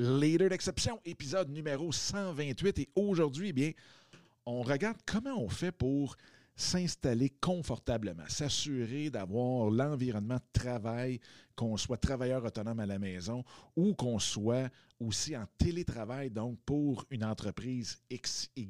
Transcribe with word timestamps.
Leader 0.00 0.48
d'exception, 0.48 1.00
épisode 1.04 1.50
numéro 1.50 1.92
128. 1.92 2.80
Et 2.80 2.88
aujourd'hui, 2.96 3.50
eh 3.50 3.52
bien, 3.52 3.70
on 4.44 4.62
regarde 4.62 4.96
comment 5.06 5.40
on 5.40 5.48
fait 5.48 5.70
pour 5.70 6.16
s'installer 6.56 7.30
confortablement, 7.40 8.24
s'assurer 8.26 9.08
d'avoir 9.10 9.70
l'environnement 9.70 10.34
de 10.34 10.60
travail, 10.60 11.20
qu'on 11.54 11.76
soit 11.76 11.96
travailleur 11.96 12.44
autonome 12.44 12.80
à 12.80 12.86
la 12.86 12.98
maison 12.98 13.44
ou 13.76 13.94
qu'on 13.94 14.18
soit 14.18 14.68
aussi 14.98 15.36
en 15.36 15.44
télétravail, 15.58 16.28
donc 16.28 16.58
pour 16.66 17.06
une 17.10 17.24
entreprise 17.24 18.02
XY. 18.12 18.66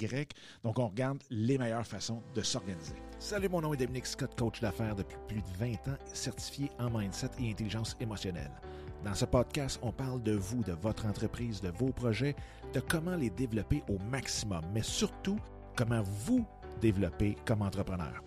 Donc, 0.62 0.78
on 0.78 0.88
regarde 0.88 1.22
les 1.30 1.56
meilleures 1.56 1.86
façons 1.86 2.22
de 2.34 2.42
s'organiser. 2.42 2.96
Salut, 3.18 3.48
mon 3.48 3.62
nom 3.62 3.72
est 3.72 3.78
Dominique 3.78 4.06
Scott, 4.06 4.38
coach 4.38 4.60
d'affaires 4.60 4.94
depuis 4.94 5.16
plus 5.26 5.40
de 5.40 5.56
20 5.58 5.88
ans, 5.88 5.98
certifié 6.12 6.70
en 6.78 6.90
mindset 6.90 7.30
et 7.38 7.50
intelligence 7.50 7.96
émotionnelle. 7.98 8.52
Dans 9.04 9.14
ce 9.14 9.26
podcast, 9.26 9.78
on 9.82 9.92
parle 9.92 10.22
de 10.22 10.32
vous, 10.32 10.62
de 10.64 10.72
votre 10.72 11.04
entreprise, 11.04 11.60
de 11.60 11.68
vos 11.68 11.92
projets, 11.92 12.34
de 12.72 12.80
comment 12.80 13.16
les 13.16 13.28
développer 13.28 13.82
au 13.88 13.98
maximum, 14.10 14.62
mais 14.72 14.82
surtout 14.82 15.38
comment 15.76 16.02
vous 16.24 16.46
développer 16.80 17.36
comme 17.44 17.60
entrepreneur. 17.60 18.22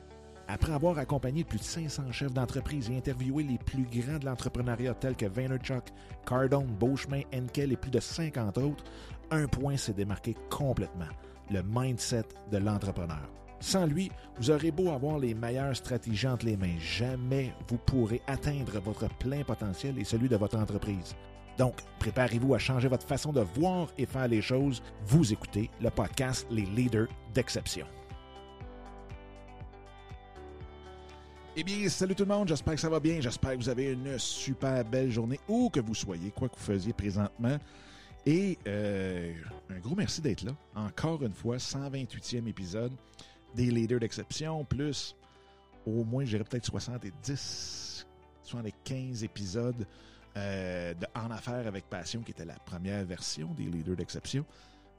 Après 0.48 0.72
avoir 0.72 1.00
accompagné 1.00 1.44
plus 1.44 1.58
de 1.58 1.64
500 1.64 2.12
chefs 2.12 2.34
d'entreprise 2.34 2.92
et 2.92 2.98
interviewé 2.98 3.44
les 3.44 3.58
plus 3.58 3.86
grands 3.86 4.20
de 4.20 4.26
l'entrepreneuriat 4.26 4.94
tels 4.94 5.16
que 5.16 5.26
Vaynerchuk, 5.26 5.86
Cardone, 6.26 6.68
Beauchemin, 6.80 7.22
Enkel 7.34 7.74
et 7.74 7.78
plus 7.78 7.92
de 7.92 8.00
50 8.00 8.60
autres, 8.60 8.84
un 9.32 9.48
point 9.48 9.78
s'est 9.78 9.94
démarqué 9.94 10.36
complètement, 10.50 11.10
le 11.50 11.64
mindset 11.64 12.28
de 12.52 12.58
l'entrepreneur. 12.60 13.28
Sans 13.60 13.86
lui, 13.86 14.12
vous 14.38 14.52
aurez 14.52 14.72
beau 14.72 14.92
avoir 14.92 15.18
les 15.18 15.34
meilleures 15.34 15.76
stratégies 15.76 16.28
entre 16.28 16.46
les 16.46 16.58
mains, 16.58 16.78
jamais 16.80 17.54
vous 17.68 17.78
pourrez 17.78 18.22
atteindre 18.28 18.80
votre 18.80 19.10
plein 19.18 19.44
potentiel 19.44 19.98
et 19.98 20.04
celui 20.04 20.30
de 20.30 20.36
votre 20.36 20.58
entreprise. 20.58 21.16
Donc, 21.58 21.76
préparez-vous 21.98 22.54
à 22.54 22.60
changer 22.60 22.88
votre 22.88 23.08
façon 23.08 23.34
de 23.34 23.42
voir 23.42 23.88
et 23.98 24.06
faire 24.06 24.28
les 24.28 24.42
choses. 24.44 24.84
Vous 25.08 25.34
écoutez 25.34 25.72
le 25.82 25.90
podcast 25.90 26.46
Les 26.52 26.66
Leaders 26.66 27.08
d'Exception. 27.34 27.88
Eh 31.56 31.64
bien, 31.64 31.90
salut 31.90 32.14
tout 32.14 32.26
le 32.26 32.30
monde, 32.30 32.48
j'espère 32.50 32.76
que 32.76 32.80
ça 32.80 32.90
va 32.90 33.00
bien, 33.00 33.20
j'espère 33.20 33.54
que 33.54 33.58
vous 33.58 33.70
avez 33.70 33.94
une 33.94 34.20
super 34.20 34.86
belle 34.86 35.10
journée, 35.10 35.40
où 35.48 35.72
que 35.72 35.80
vous 35.80 35.96
soyez, 35.96 36.30
quoi 36.30 36.48
que 36.50 36.56
vous 36.56 36.64
faisiez 36.64 36.94
présentement. 36.94 37.58
Et 38.28 38.60
euh, 38.68 39.34
un 39.72 39.80
gros 39.80 39.96
merci 39.96 40.22
d'être 40.22 40.44
là. 40.44 40.52
Encore 40.76 41.24
une 41.24 41.34
fois, 41.34 41.58
128e 41.58 42.48
épisode 42.48 42.92
des 43.58 43.72
leaders 43.72 44.00
d'exception, 44.00 44.64
plus 44.64 45.16
au 45.86 46.04
moins, 46.04 46.24
je 46.24 46.32
dirais 46.32 46.44
peut-être 46.44 46.66
70, 46.66 48.06
75 48.44 49.24
épisodes 49.24 49.88
euh, 50.38 50.94
de 50.94 51.08
En 51.16 51.32
affaires 51.32 51.66
avec 51.66 51.90
passion, 51.90 52.22
qui 52.22 52.32
était 52.32 52.46
la 52.46 52.60
première 52.60 53.04
version 53.04 53.54
des 53.56 53.64
leaders 53.64 53.96
d'exception. 53.96 54.46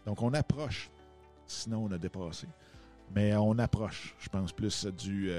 Donc, 0.05 0.21
on 0.23 0.35
approche. 0.35 0.91
Sinon, 1.47 1.85
on 1.85 1.93
a 1.93 1.99
dépassé. 1.99 2.49
Mais 3.15 3.35
on 3.37 3.59
approche, 3.59 4.15
je 4.19 4.29
pense, 4.29 4.53
plus 4.53 4.87
du 4.87 5.31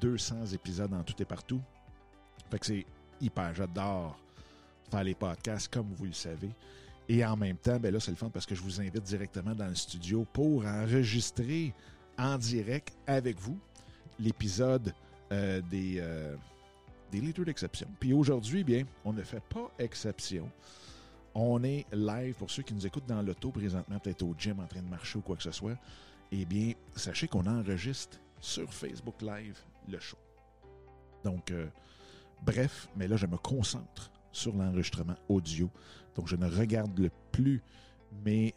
200 0.00 0.34
euh, 0.34 0.46
épisodes 0.54 0.92
en 0.94 1.02
tout 1.02 1.20
et 1.20 1.24
partout. 1.24 1.60
Fait 2.50 2.58
que 2.58 2.66
c'est 2.66 2.86
hyper. 3.20 3.54
J'adore 3.54 4.18
faire 4.90 5.04
les 5.04 5.14
podcasts, 5.14 5.72
comme 5.72 5.92
vous 5.94 6.06
le 6.06 6.12
savez. 6.12 6.50
Et 7.08 7.24
en 7.24 7.36
même 7.36 7.56
temps, 7.56 7.78
ben 7.78 7.92
là, 7.92 8.00
c'est 8.00 8.10
le 8.10 8.16
fun 8.16 8.30
parce 8.30 8.46
que 8.46 8.54
je 8.54 8.62
vous 8.62 8.80
invite 8.80 9.02
directement 9.02 9.54
dans 9.54 9.68
le 9.68 9.74
studio 9.74 10.26
pour 10.32 10.64
enregistrer 10.64 11.74
en 12.22 12.38
direct 12.38 12.94
avec 13.06 13.38
vous 13.40 13.58
l'épisode 14.18 14.94
euh, 15.32 15.60
des, 15.62 15.96
euh, 15.98 16.36
des 17.10 17.20
leaders 17.20 17.44
d'exception. 17.44 17.88
Puis 17.98 18.12
aujourd'hui, 18.12 18.62
bien, 18.62 18.84
on 19.04 19.12
ne 19.12 19.22
fait 19.22 19.42
pas 19.42 19.70
exception. 19.78 20.48
On 21.34 21.64
est 21.64 21.84
live 21.92 22.34
pour 22.34 22.50
ceux 22.50 22.62
qui 22.62 22.74
nous 22.74 22.86
écoutent 22.86 23.06
dans 23.06 23.22
l'auto 23.22 23.50
présentement, 23.50 23.98
peut-être 23.98 24.22
au 24.22 24.34
gym 24.38 24.60
en 24.60 24.66
train 24.66 24.82
de 24.82 24.88
marcher 24.88 25.18
ou 25.18 25.22
quoi 25.22 25.36
que 25.36 25.42
ce 25.42 25.50
soit. 25.50 25.76
Eh 26.30 26.44
bien, 26.44 26.72
sachez 26.94 27.26
qu'on 27.26 27.46
enregistre 27.46 28.18
sur 28.40 28.72
Facebook 28.72 29.20
Live 29.20 29.58
le 29.88 29.98
show. 29.98 30.18
Donc, 31.24 31.50
euh, 31.50 31.66
bref, 32.42 32.88
mais 32.96 33.08
là, 33.08 33.16
je 33.16 33.26
me 33.26 33.36
concentre 33.36 34.10
sur 34.30 34.54
l'enregistrement 34.54 35.16
audio. 35.28 35.68
Donc, 36.14 36.28
je 36.28 36.36
ne 36.36 36.48
regarde 36.48 37.10
plus 37.32 37.62
mes 38.24 38.54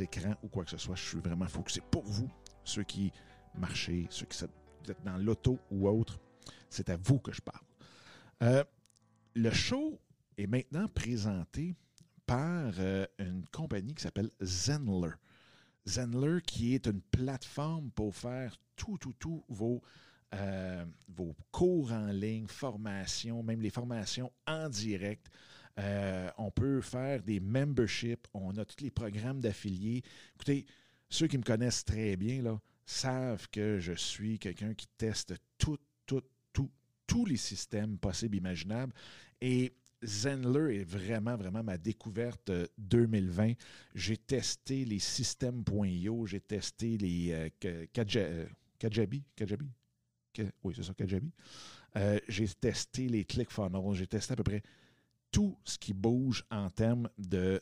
écrans 0.00 0.34
ou 0.42 0.48
quoi 0.48 0.64
que 0.64 0.70
ce 0.70 0.78
soit. 0.78 0.96
Je 0.96 1.06
suis 1.06 1.20
vraiment 1.20 1.46
focusé 1.46 1.82
pour 1.90 2.04
vous, 2.04 2.28
ceux 2.64 2.84
qui 2.84 3.12
marchez, 3.54 4.06
ceux 4.10 4.26
qui 4.26 4.44
êtes 4.44 5.04
dans 5.04 5.16
l'auto 5.16 5.58
ou 5.70 5.88
autre, 5.88 6.18
c'est 6.68 6.88
à 6.88 6.96
vous 6.96 7.18
que 7.18 7.32
je 7.32 7.40
parle. 7.40 7.64
Euh, 8.42 8.64
le 9.34 9.50
show 9.50 9.98
est 10.36 10.46
maintenant 10.46 10.88
présenté 10.88 11.74
par 12.26 12.72
euh, 12.78 13.06
une 13.18 13.44
compagnie 13.52 13.94
qui 13.94 14.02
s'appelle 14.02 14.30
Zenler. 14.42 15.14
Zenler 15.86 16.40
qui 16.46 16.74
est 16.74 16.86
une 16.86 17.00
plateforme 17.00 17.90
pour 17.90 18.14
faire 18.14 18.56
tout, 18.76 18.98
tout, 18.98 19.14
tout 19.18 19.44
vos, 19.48 19.82
euh, 20.34 20.84
vos 21.08 21.34
cours 21.52 21.92
en 21.92 22.06
ligne, 22.06 22.46
formations, 22.46 23.42
même 23.42 23.60
les 23.60 23.70
formations 23.70 24.32
en 24.46 24.68
direct. 24.68 25.28
on 26.38 26.50
peut 26.50 26.80
faire 26.80 27.22
des 27.22 27.40
memberships, 27.40 28.26
on 28.32 28.56
a 28.56 28.64
tous 28.64 28.82
les 28.82 28.90
programmes 28.90 29.40
d'affiliés. 29.40 30.02
Écoutez, 30.34 30.66
ceux 31.08 31.26
qui 31.26 31.38
me 31.38 31.42
connaissent 31.42 31.84
très 31.84 32.16
bien 32.16 32.42
là, 32.42 32.60
savent 32.86 33.48
que 33.50 33.78
je 33.78 33.92
suis 33.92 34.38
quelqu'un 34.38 34.74
qui 34.74 34.86
teste 34.98 35.34
tout, 35.58 35.78
tout, 36.06 36.22
tout, 36.52 36.70
tous 37.06 37.24
les 37.24 37.36
systèmes 37.36 37.98
possibles, 37.98 38.36
imaginables. 38.36 38.92
Et 39.40 39.72
Zenler 40.04 40.80
est 40.80 40.84
vraiment, 40.84 41.36
vraiment 41.36 41.62
ma 41.62 41.78
découverte 41.78 42.50
2020. 42.78 43.50
Euh, 43.50 43.54
j'ai 43.94 44.16
testé 44.16 44.84
les 44.84 44.98
systèmes.io, 44.98 46.26
j'ai 46.26 46.40
testé 46.40 46.98
les 46.98 47.32
euh, 47.32 47.48
euh, 47.64 48.46
Kajabi, 48.78 49.24
Kajabi, 49.34 49.66
oui, 50.62 50.74
c'est 50.76 50.82
ça, 50.82 50.94
Kajabi. 50.94 51.30
j'ai 52.28 52.48
testé 52.48 53.08
les 53.08 53.24
ClickFunnels, 53.24 53.94
j'ai 53.94 54.06
testé 54.06 54.32
à 54.32 54.36
peu 54.36 54.44
près 54.44 54.62
tout 55.30 55.56
ce 55.64 55.78
qui 55.78 55.94
bouge 55.94 56.44
en 56.50 56.70
termes 56.70 57.08
de 57.18 57.60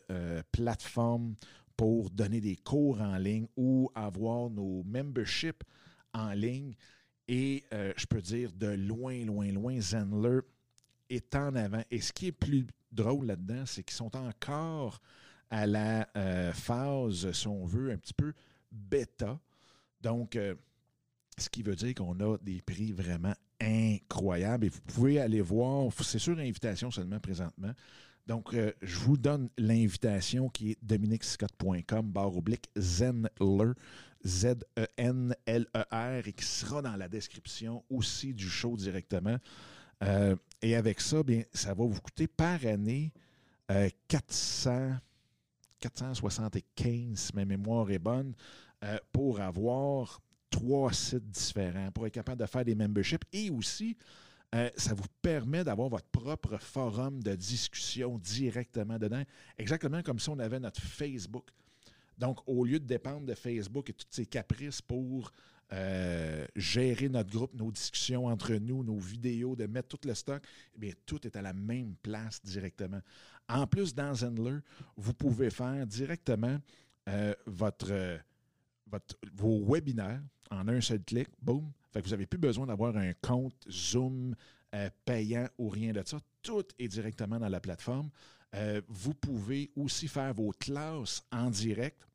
plateforme 0.51 1.37
pour 1.83 2.11
donner 2.11 2.41
des 2.41 2.55
cours 2.55 3.01
en 3.01 3.17
ligne 3.17 3.49
ou 3.57 3.91
avoir 3.97 4.49
nos 4.49 4.85
memberships 4.85 5.65
en 6.15 6.31
ligne. 6.31 6.77
Et 7.27 7.65
euh, 7.73 7.93
je 7.97 8.07
peux 8.07 8.23
dire 8.23 8.53
de 8.53 8.69
loin, 8.69 9.25
loin, 9.25 9.51
loin, 9.51 9.81
Zenler 9.81 10.43
est 11.11 11.35
en 11.35 11.57
avant. 11.57 11.83
Et 11.91 12.01
ce 12.01 12.13
qui 12.13 12.29
est 12.29 12.33
plus 12.33 12.69
drôle 12.93 13.27
là-dedans, 13.27 13.65
c'est 13.67 13.83
qu'ils 13.83 13.97
sont 13.97 14.17
encore 14.17 15.01
à 15.51 15.67
la 15.67 16.09
euh, 16.17 16.53
phase, 16.53 17.33
si 17.33 17.49
on 17.49 17.67
veut, 17.67 17.91
un 17.91 17.97
petit 17.97 18.15
peu 18.15 18.33
bêta. 18.71 19.41
Donc, 20.01 20.37
euh, 20.37 20.55
ce 21.37 21.49
qui 21.49 21.65
veut 21.65 21.75
dire 21.75 21.97
qu'on 21.97 22.21
a 22.21 22.39
des 22.39 22.63
prix 22.63 22.93
vraiment 22.93 23.35
incroyables. 23.61 24.67
Et 24.67 24.69
vous 24.69 24.83
pouvez 24.83 25.19
aller 25.19 25.41
voir, 25.41 25.93
c'est 26.01 26.21
sur 26.21 26.39
invitation 26.39 26.93
seulement 26.93 27.19
présentement, 27.19 27.73
donc, 28.27 28.55
euh, 28.55 28.73
je 28.83 28.99
vous 28.99 29.17
donne 29.17 29.49
l'invitation 29.59 30.49
qui 30.49 30.73
est 30.73 30.79
dominicscott.com, 30.83 32.13
barre 32.13 32.37
oblique, 32.37 32.71
Zenler, 32.79 33.73
Z-E-N-L-E-R, 34.25 36.29
et 36.29 36.33
qui 36.33 36.45
sera 36.45 36.83
dans 36.83 36.97
la 36.97 37.09
description 37.09 37.83
aussi 37.91 38.33
du 38.33 38.49
show 38.49 38.77
directement. 38.77 39.37
Euh, 40.05 40.37
et 40.61 40.77
avec 40.77 41.01
ça, 41.01 41.23
bien, 41.23 41.43
ça 41.53 41.75
va 41.75 41.85
vous 41.85 42.01
coûter 42.01 42.29
par 42.29 42.65
année 42.65 43.13
400, 44.09 44.71
euh, 44.71 44.93
475, 45.81 47.19
si 47.19 47.35
ma 47.35 47.45
mémoire 47.45 47.91
est 47.91 47.99
bonne, 47.99 48.35
pour 49.13 49.41
avoir 49.41 50.21
trois 50.51 50.93
sites 50.93 51.31
différents, 51.31 51.91
pour 51.93 52.07
être 52.07 52.15
capable 52.15 52.41
de 52.41 52.47
faire 52.47 52.65
des 52.65 52.75
memberships 52.75 53.25
et 53.33 53.51
aussi 53.51 53.97
euh, 54.55 54.69
ça 54.77 54.95
vous 54.95 55.07
permet 55.23 55.65
d'avoir 55.65 55.89
votre 55.89 56.09
propre 56.09 56.59
forum 56.59 57.23
de 57.23 57.35
discussion 57.35 58.19
directement 58.19 58.99
dedans, 58.99 59.23
exactement 59.59 60.03
comme 60.03 60.19
si 60.19 60.29
on 60.29 60.39
avait 60.39 60.61
notre 60.61 60.81
Facebook. 60.81 61.49
Donc, 62.19 62.41
au 62.47 62.65
lieu 62.65 62.79
de 62.79 62.85
dépendre 62.85 63.27
de 63.27 63.35
Facebook 63.35 63.89
et 63.91 63.95
toutes 63.95 64.13
ses 64.13 64.27
caprices 64.27 64.83
pour 64.83 65.33
euh, 65.73 66.47
gérer 66.55 67.09
notre 67.09 67.31
groupe, 67.31 67.55
nos 67.55 67.73
discussions 67.73 68.27
entre 68.27 68.53
nous, 68.55 68.85
nos 68.85 68.99
vidéos, 68.99 69.57
de 69.57 69.67
mettre 69.67 69.97
tout 69.97 70.07
le 70.07 70.15
stock, 70.15 70.43
eh 70.75 70.79
bien, 70.79 70.93
tout 71.07 71.27
est 71.27 71.35
à 71.35 71.41
la 71.41 71.55
même 71.55 71.95
place 72.03 72.43
directement. 72.45 73.01
En 73.49 73.67
plus, 73.67 73.95
dans 73.95 74.13
Zendler, 74.13 74.59
vous 74.97 75.15
pouvez 75.15 75.49
faire 75.49 75.87
directement 75.87 76.59
euh, 77.09 77.35
votre, 77.47 78.21
vos 79.35 79.65
webinaires 79.65 80.23
en 80.51 80.69
un 80.69 80.81
seul 80.81 81.03
clic, 81.03 81.29
boum, 81.41 81.71
fait 81.93 82.01
que 82.01 82.07
vous 82.07 82.13
n'avez 82.13 82.27
plus 82.27 82.39
besoin 82.39 82.67
d'avoir 82.67 82.97
un 82.97 83.13
compte 83.21 83.67
Zoom 83.71 84.35
euh, 84.75 84.91
payant 85.05 85.49
ou 85.59 85.69
rien 85.69 85.93
de 85.93 86.03
ça. 86.05 86.19
Tout 86.41 86.65
est 86.79 86.89
directement 86.89 87.39
dans 87.39 87.49
la 87.49 87.61
plateforme. 87.61 88.11
Euh, 88.55 88.81
vous 88.89 89.15
pouvez 89.15 89.71
aussi 89.77 90.09
faire 90.09 90.33
vos 90.35 90.51
classes 90.51 91.23
en 91.31 91.51
direct. 91.51 92.07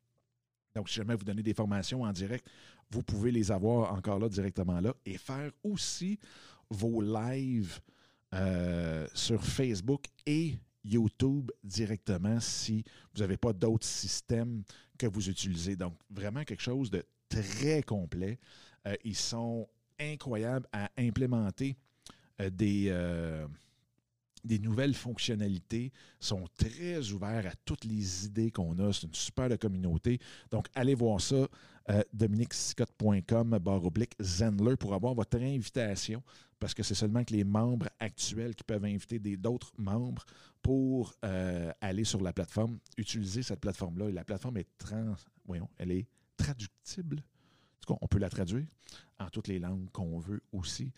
Donc, 0.74 0.88
si 0.88 0.96
jamais 0.96 1.14
vous 1.14 1.24
donnez 1.24 1.42
des 1.42 1.54
formations 1.54 2.02
en 2.02 2.12
direct, 2.12 2.48
vous 2.90 3.02
pouvez 3.02 3.30
les 3.30 3.50
avoir 3.50 3.92
encore 3.92 4.18
là 4.18 4.28
directement 4.28 4.80
là 4.80 4.94
et 5.04 5.18
faire 5.18 5.50
aussi 5.62 6.18
vos 6.70 7.00
lives 7.00 7.80
euh, 8.34 9.06
sur 9.14 9.42
Facebook 9.42 10.06
et 10.26 10.58
YouTube 10.84 11.50
directement 11.62 12.40
si 12.40 12.84
vous 13.14 13.20
n'avez 13.20 13.36
pas 13.36 13.52
d'autres 13.52 13.86
systèmes 13.86 14.62
que 14.98 15.06
vous 15.06 15.28
utilisez. 15.30 15.76
Donc, 15.76 15.94
vraiment 16.10 16.44
quelque 16.44 16.62
chose 16.62 16.90
de 16.90 17.04
très 17.28 17.82
complet. 17.82 18.38
Euh, 18.86 18.94
ils 19.04 19.16
sont 19.16 19.68
incroyables 19.98 20.66
à 20.72 20.90
implémenter 20.98 21.76
euh, 22.40 22.50
des, 22.50 22.86
euh, 22.88 23.46
des 24.44 24.58
nouvelles 24.58 24.94
fonctionnalités, 24.94 25.92
sont 26.20 26.44
très 26.56 27.10
ouverts 27.10 27.46
à 27.46 27.54
toutes 27.64 27.84
les 27.84 28.26
idées 28.26 28.50
qu'on 28.50 28.78
a. 28.78 28.92
C'est 28.92 29.06
une 29.06 29.14
super 29.14 29.58
communauté. 29.58 30.18
Donc, 30.50 30.66
allez 30.74 30.94
voir 30.94 31.20
ça, 31.20 31.48
euh, 31.90 32.02
dominicscott.com, 32.12 33.58
barre 33.58 33.84
oblique, 33.84 34.14
Zenler, 34.20 34.76
pour 34.76 34.94
avoir 34.94 35.14
votre 35.14 35.38
invitation, 35.38 36.22
parce 36.58 36.74
que 36.74 36.82
c'est 36.82 36.94
seulement 36.94 37.24
que 37.24 37.32
les 37.32 37.44
membres 37.44 37.88
actuels 37.98 38.54
qui 38.54 38.64
peuvent 38.64 38.84
inviter 38.84 39.18
d'autres 39.36 39.72
membres 39.78 40.24
pour 40.62 41.14
euh, 41.24 41.72
aller 41.80 42.04
sur 42.04 42.20
la 42.20 42.32
plateforme, 42.32 42.78
utiliser 42.96 43.42
cette 43.42 43.60
plateforme-là. 43.60 44.10
La 44.10 44.24
plateforme 44.24 44.58
est 44.58 44.68
trans, 44.76 45.14
voyons, 45.46 45.68
elle 45.78 45.92
est 45.92 46.06
traductible. 46.36 47.18
En 47.18 47.80
tout 47.80 47.94
cas, 47.94 47.98
on 48.02 48.06
peut 48.08 48.18
la 48.18 48.28
traduire 48.28 48.66
en 49.18 49.28
toutes 49.30 49.48
les 49.48 49.58
langues 49.58 49.90
qu'on 49.92 50.18
veut 50.18 50.42
aussi. 50.52 50.92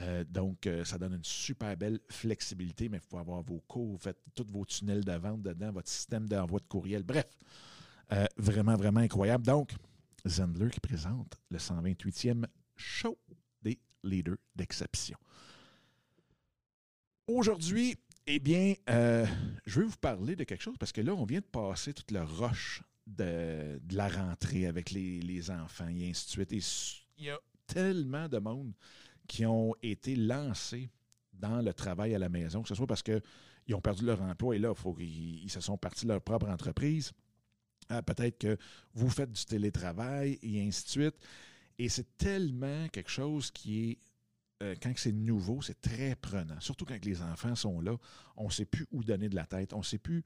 Euh, 0.00 0.24
donc, 0.24 0.66
euh, 0.66 0.84
ça 0.84 0.98
donne 0.98 1.14
une 1.14 1.24
super 1.24 1.76
belle 1.76 2.00
flexibilité, 2.10 2.88
mais 2.88 2.98
il 2.98 3.08
faut 3.08 3.18
avoir 3.18 3.42
vos 3.42 3.60
cours, 3.60 3.92
vous 3.92 3.98
faites 3.98 4.18
tous 4.34 4.46
vos 4.48 4.64
tunnels 4.64 5.04
de 5.04 5.12
vente 5.12 5.42
dedans, 5.42 5.72
votre 5.72 5.88
système 5.88 6.28
d'envoi 6.28 6.60
de 6.60 6.66
courriel. 6.66 7.02
Bref, 7.02 7.26
euh, 8.12 8.26
vraiment, 8.36 8.76
vraiment 8.76 9.00
incroyable. 9.00 9.46
Donc, 9.46 9.72
Zendler 10.26 10.70
qui 10.70 10.80
présente 10.80 11.36
le 11.50 11.58
128e 11.58 12.44
show 12.74 13.16
des 13.62 13.78
leaders 14.02 14.36
d'exception. 14.54 15.16
Aujourd'hui, 17.26 17.96
eh 18.26 18.38
bien, 18.38 18.74
je 18.86 19.80
vais 19.80 19.86
vous 19.86 19.96
parler 20.00 20.36
de 20.36 20.44
quelque 20.44 20.62
chose 20.62 20.76
parce 20.78 20.92
que 20.92 21.00
là, 21.00 21.14
on 21.14 21.24
vient 21.24 21.40
de 21.40 21.44
passer 21.44 21.94
toute 21.94 22.10
le 22.10 22.22
rush 22.22 22.82
de, 23.06 23.80
la 23.92 24.08
rentrée 24.08 24.66
avec 24.66 24.90
les, 24.90 25.20
les, 25.20 25.50
enfants 25.50 25.88
et 25.88 26.10
ainsi 26.10 26.26
de 26.26 26.30
suite. 26.30 26.52
Et 26.52 26.60
il 27.18 27.24
y 27.24 27.30
a 27.30 27.38
tellement 27.66 28.28
de 28.28 28.38
monde 28.38 28.72
qui 29.26 29.46
ont 29.46 29.74
été 29.82 30.16
lancés 30.16 30.90
dans 31.32 31.60
le 31.60 31.72
travail 31.74 32.14
à 32.14 32.18
la 32.18 32.28
maison, 32.28 32.62
que 32.62 32.68
ce 32.68 32.74
soit 32.74 32.86
parce 32.86 33.02
qu'ils 33.02 33.74
ont 33.74 33.80
perdu 33.80 34.04
leur 34.06 34.22
emploi 34.22 34.56
et 34.56 34.58
là, 34.58 34.74
faut 34.74 34.94
qu'ils 34.94 35.50
se 35.50 35.60
sont 35.60 35.76
partis 35.76 36.06
de 36.06 36.12
leur 36.12 36.22
propre 36.22 36.48
entreprise. 36.48 37.12
Euh, 37.92 38.02
peut-être 38.02 38.38
que 38.38 38.56
vous 38.94 39.08
faites 39.08 39.30
du 39.30 39.44
télétravail 39.44 40.38
et 40.42 40.66
ainsi 40.66 40.84
de 40.84 40.88
suite. 40.88 41.14
Et 41.78 41.88
c'est 41.88 42.16
tellement 42.16 42.88
quelque 42.88 43.10
chose 43.10 43.50
qui 43.50 43.90
est, 43.90 43.98
euh, 44.62 44.74
quand 44.82 44.92
c'est 44.96 45.12
nouveau, 45.12 45.60
c'est 45.62 45.80
très 45.80 46.16
prenant. 46.16 46.58
Surtout 46.60 46.84
quand 46.84 47.04
les 47.04 47.22
enfants 47.22 47.54
sont 47.54 47.80
là, 47.80 47.96
on 48.36 48.46
ne 48.46 48.50
sait 48.50 48.64
plus 48.64 48.86
où 48.90 49.04
donner 49.04 49.28
de 49.28 49.36
la 49.36 49.46
tête, 49.46 49.72
on 49.72 49.78
ne 49.78 49.84
sait 49.84 49.98
plus 49.98 50.24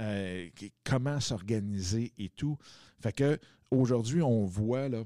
euh, 0.00 0.48
comment 0.84 1.20
s'organiser 1.20 2.12
et 2.18 2.28
tout. 2.28 2.56
Fait 3.00 3.12
que 3.12 3.38
aujourd'hui, 3.70 4.22
on 4.22 4.44
voit 4.46 4.88
là, 4.88 5.04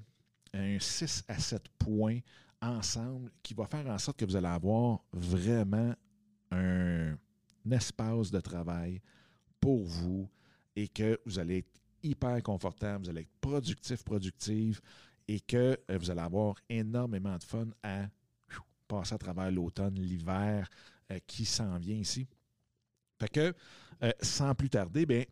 un 0.52 0.78
6 0.78 1.24
à 1.28 1.38
7 1.38 1.62
points 1.78 2.20
ensemble 2.66 3.30
qui 3.42 3.54
va 3.54 3.66
faire 3.66 3.86
en 3.86 3.98
sorte 3.98 4.18
que 4.18 4.24
vous 4.24 4.36
allez 4.36 4.46
avoir 4.46 5.04
vraiment 5.12 5.94
un, 6.50 7.16
espace 7.70 8.30
de 8.30 8.40
travail 8.40 9.00
pour 9.60 9.84
vous 9.84 10.28
et 10.76 10.86
que 10.88 11.18
vous 11.26 11.38
allez 11.38 11.58
être 11.58 11.80
hyper 12.02 12.40
confortable, 12.42 13.04
vous 13.04 13.10
allez 13.10 13.22
être 13.22 13.40
productif, 13.40 14.04
productive 14.04 14.80
et 15.26 15.40
que 15.40 15.76
euh, 15.90 15.98
vous 15.98 16.10
allez 16.10 16.20
avoir 16.20 16.54
énormément 16.68 17.36
de 17.36 17.42
fun 17.42 17.66
à 17.82 18.06
passer 18.86 19.14
à 19.14 19.18
travers 19.18 19.50
l'automne, 19.50 19.98
l'hiver 19.98 20.68
euh, 21.10 21.18
qui 21.26 21.44
s'en 21.44 21.78
vient 21.78 21.96
ici. 21.96 22.28
Fait 23.18 23.28
que, 23.28 23.54
euh, 24.02 24.12
sans 24.20 24.54
plus 24.54 24.70
tarder, 24.70 25.06
bien, 25.06 25.24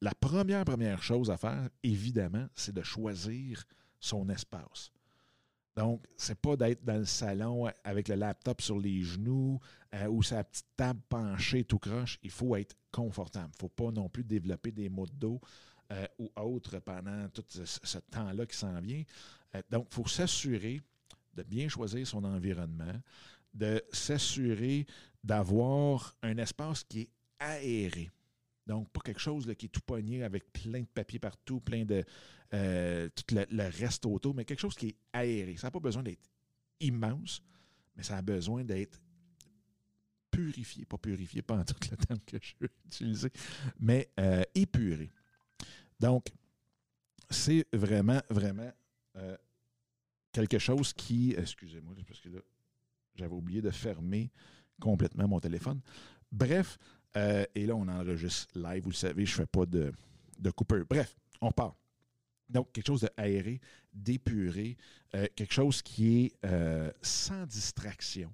la 0.00 0.12
première, 0.14 0.64
première 0.64 1.02
chose 1.02 1.30
à 1.30 1.36
faire, 1.36 1.68
évidemment, 1.82 2.46
c'est 2.54 2.74
de 2.74 2.82
choisir 2.82 3.64
son 4.00 4.28
espace. 4.28 4.91
Donc, 5.76 6.04
c'est 6.16 6.38
pas 6.38 6.56
d'être 6.56 6.84
dans 6.84 6.98
le 6.98 7.04
salon 7.04 7.66
avec 7.82 8.08
le 8.08 8.14
laptop 8.14 8.60
sur 8.60 8.78
les 8.78 9.02
genoux 9.02 9.58
euh, 9.94 10.06
ou 10.06 10.22
sa 10.22 10.44
petite 10.44 10.66
table 10.76 11.00
penchée 11.08 11.64
tout 11.64 11.78
croche. 11.78 12.18
Il 12.22 12.30
faut 12.30 12.56
être 12.56 12.76
confortable. 12.90 13.50
Il 13.54 13.56
ne 13.56 13.60
faut 13.60 13.68
pas 13.68 13.90
non 13.90 14.08
plus 14.08 14.24
développer 14.24 14.70
des 14.70 14.90
maux 14.90 15.06
de 15.06 15.14
dos 15.14 15.40
euh, 15.92 16.06
ou 16.18 16.30
autres 16.36 16.78
pendant 16.80 17.28
tout 17.30 17.44
ce, 17.48 17.98
temps-là 17.98 18.44
qui 18.44 18.56
s'en 18.56 18.80
vient. 18.80 19.02
Euh, 19.54 19.62
donc, 19.70 19.88
il 19.90 19.94
faut 19.94 20.06
s'assurer 20.06 20.80
de 21.34 21.42
bien 21.42 21.68
choisir 21.68 22.06
son 22.06 22.24
environnement, 22.24 23.00
de 23.54 23.82
s'assurer 23.92 24.86
d'avoir 25.24 26.14
un 26.22 26.36
espace 26.36 26.84
qui 26.84 27.00
est 27.02 27.10
aéré. 27.38 28.10
Donc, 28.66 28.90
pas 28.90 29.00
quelque 29.00 29.20
chose 29.20 29.52
qui 29.58 29.66
est 29.66 29.68
tout 29.68 29.80
pogné 29.80 30.22
avec 30.22 30.52
plein 30.52 30.80
de 30.80 30.86
papier 30.86 31.18
partout, 31.18 31.60
plein 31.60 31.84
de 31.84 32.04
euh, 32.54 33.08
tout 33.14 33.34
le, 33.34 33.68
reste 33.78 34.06
auto, 34.06 34.32
mais 34.32 34.44
quelque 34.44 34.60
chose 34.60 34.74
qui 34.74 34.88
est 34.88 34.96
aéré. 35.12 35.56
Ça 35.56 35.66
n'a 35.66 35.70
pas 35.70 35.80
besoin 35.80 36.02
d'être 36.02 36.30
immense, 36.80 37.42
mais 37.96 38.02
ça 38.02 38.16
a 38.16 38.22
besoin 38.22 38.62
d'être 38.62 39.00
purifié. 40.30 40.84
Pas 40.84 40.98
purifié, 40.98 41.42
pas 41.42 41.56
en 41.56 41.64
tout 41.64 41.74
le 41.90 41.96
terme 41.96 42.20
que 42.20 42.36
je 42.40 42.54
veux 42.60 42.70
utiliser, 42.86 43.30
mais 43.80 44.10
euh, 44.20 44.42
épuré. 44.54 45.10
Donc, 45.98 46.26
c'est 47.30 47.66
vraiment, 47.72 48.20
vraiment 48.28 48.70
euh, 49.16 49.36
quelque 50.30 50.58
chose 50.58 50.92
qui. 50.92 51.34
Excusez-moi, 51.36 51.94
parce 52.06 52.20
que 52.20 52.28
là, 52.28 52.40
j'avais 53.14 53.34
oublié 53.34 53.60
de 53.60 53.70
fermer 53.70 54.30
complètement 54.80 55.26
mon 55.26 55.40
téléphone. 55.40 55.80
Bref, 56.30 56.78
euh, 57.16 57.44
et 57.54 57.66
là, 57.66 57.74
on 57.74 57.88
enregistre 57.88 58.58
live. 58.58 58.82
Vous 58.82 58.90
le 58.90 58.94
savez, 58.94 59.26
je 59.26 59.32
ne 59.32 59.36
fais 59.36 59.46
pas 59.46 59.66
de, 59.66 59.92
de 60.38 60.50
coupeur. 60.50 60.84
Bref, 60.88 61.16
on 61.40 61.50
part. 61.50 61.76
Donc, 62.48 62.72
quelque 62.72 62.86
chose 62.86 63.08
d'aéré, 63.16 63.60
d'épuré, 63.92 64.76
euh, 65.14 65.26
quelque 65.34 65.52
chose 65.52 65.82
qui 65.82 66.24
est 66.24 66.46
euh, 66.46 66.90
sans 67.00 67.46
distraction. 67.46 68.32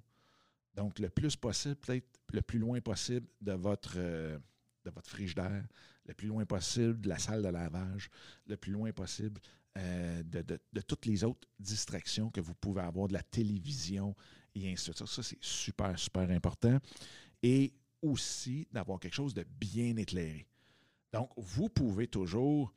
Donc, 0.75 0.99
le 0.99 1.09
plus 1.09 1.35
possible, 1.35 1.75
peut-être 1.75 2.07
le 2.33 2.41
plus 2.41 2.59
loin 2.59 2.79
possible 2.79 3.27
de 3.41 3.53
votre, 3.53 3.97
de 3.97 4.91
votre 4.91 5.09
frigidaire, 5.09 5.65
le 6.05 6.13
plus 6.13 6.27
loin 6.27 6.45
possible 6.45 7.01
de 7.01 7.09
la 7.09 7.17
salle 7.17 7.41
de 7.41 7.49
lavage, 7.49 8.09
le 8.47 8.55
plus 8.55 8.71
loin 8.71 8.91
possible 8.91 9.41
de, 9.75 10.41
de, 10.41 10.81
toutes 10.81 11.05
les 11.05 11.23
autres 11.23 11.47
distractions 11.59 12.29
que 12.29 12.41
vous 12.41 12.53
pouvez 12.53 12.81
avoir, 12.81 13.07
de 13.07 13.13
la 13.13 13.23
télévision 13.23 14.15
et 14.55 14.71
ainsi 14.71 14.89
de 14.89 14.95
suite. 14.95 15.07
Ça, 15.07 15.23
c'est 15.23 15.37
super, 15.41 15.97
super 15.97 16.29
important. 16.29 16.77
Et 17.41 17.73
aussi 18.01 18.67
d'avoir 18.71 18.99
quelque 18.99 19.15
chose 19.15 19.33
de 19.33 19.45
bien 19.59 19.95
éclairé. 19.97 20.45
Donc, 21.11 21.31
vous 21.37 21.69
pouvez 21.69 22.07
toujours 22.07 22.73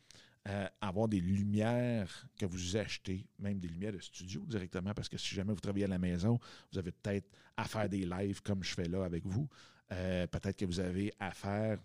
euh, 0.49 0.67
avoir 0.81 1.07
des 1.07 1.21
lumières 1.21 2.26
que 2.37 2.47
vous 2.47 2.76
achetez, 2.76 3.26
même 3.38 3.61
des 3.61 3.69
lumières 3.69 3.93
de 3.93 4.00
studio 4.00 4.45
directement, 4.47 4.93
parce 4.93 5.09
que 5.09 5.19
si 5.19 5.35
jamais 5.35 5.52
vous 5.52 5.61
travaillez 5.61 5.85
à 5.85 5.88
la 5.88 5.99
maison, 5.99 6.41
vous 6.73 6.79
avez 6.79 6.91
peut-être 6.91 7.29
à 7.57 7.64
faire 7.64 7.88
des 7.88 8.05
lives 8.05 8.43
comme 8.43 8.64
je 8.64 8.75
fais 8.75 8.88
là 8.88 9.05
avec 9.05 9.25
vous. 9.25 9.49
Euh, 9.93 10.26
peut-être 10.26 10.57
que 10.57 10.64
vous 10.64 10.81
avez 10.81 11.12
à 11.21 11.31
faire 11.31 11.79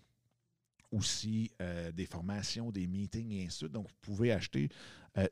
aussi 0.91 1.51
euh, 1.61 1.91
des 1.91 2.05
formations, 2.05 2.71
des 2.71 2.87
meetings 2.87 3.31
et 3.31 3.45
ainsi 3.45 3.47
de 3.47 3.51
suite. 3.51 3.71
Donc, 3.73 3.89
vous 3.89 3.95
pouvez 4.01 4.31
acheter 4.31 4.69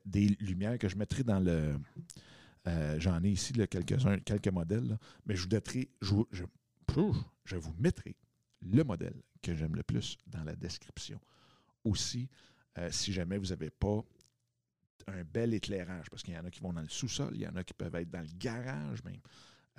des 0.04 0.30
lumières 0.40 0.80
que 0.80 0.90
je 0.90 0.96
mettrai 0.96 1.24
dans 1.24 1.40
le. 1.40 1.80
J'en 2.98 3.24
ai 3.24 3.30
ici 3.30 3.54
quelques-uns, 3.54 4.18
quelques 4.18 4.48
modèles, 4.48 4.98
mais 5.28 5.36
je 5.36 5.42
vous 5.42 5.48
donnerai, 5.48 5.90
je 7.44 7.56
vous 7.56 7.74
mettrai 7.80 8.16
le 8.62 8.84
modèle 8.84 9.22
que 9.42 9.56
j'aime 9.56 9.76
le 9.76 9.84
plus 9.84 10.18
dans 10.28 10.44
la 10.44 10.56
description. 10.56 11.20
Aussi, 11.84 12.30
euh, 12.78 12.90
si 12.92 13.14
jamais 13.14 13.38
vous 13.38 13.48
n'avez 13.48 13.70
pas 13.70 14.04
un 15.08 15.24
bel 15.24 15.54
éclairage, 15.54 16.10
parce 16.10 16.24
qu'il 16.24 16.34
y 16.34 16.38
en 16.38 16.46
a 16.46 16.50
qui 16.50 16.62
vont 16.62 16.74
dans 16.74 16.82
le 16.82 16.90
sous-sol, 16.90 17.32
il 17.36 17.42
y 17.42 17.48
en 17.48 17.56
a 17.56 17.64
qui 17.64 17.74
peuvent 17.74 17.96
être 17.96 18.10
dans 18.10 18.22
le 18.22 18.38
garage 18.38 19.04
même, 19.04 19.22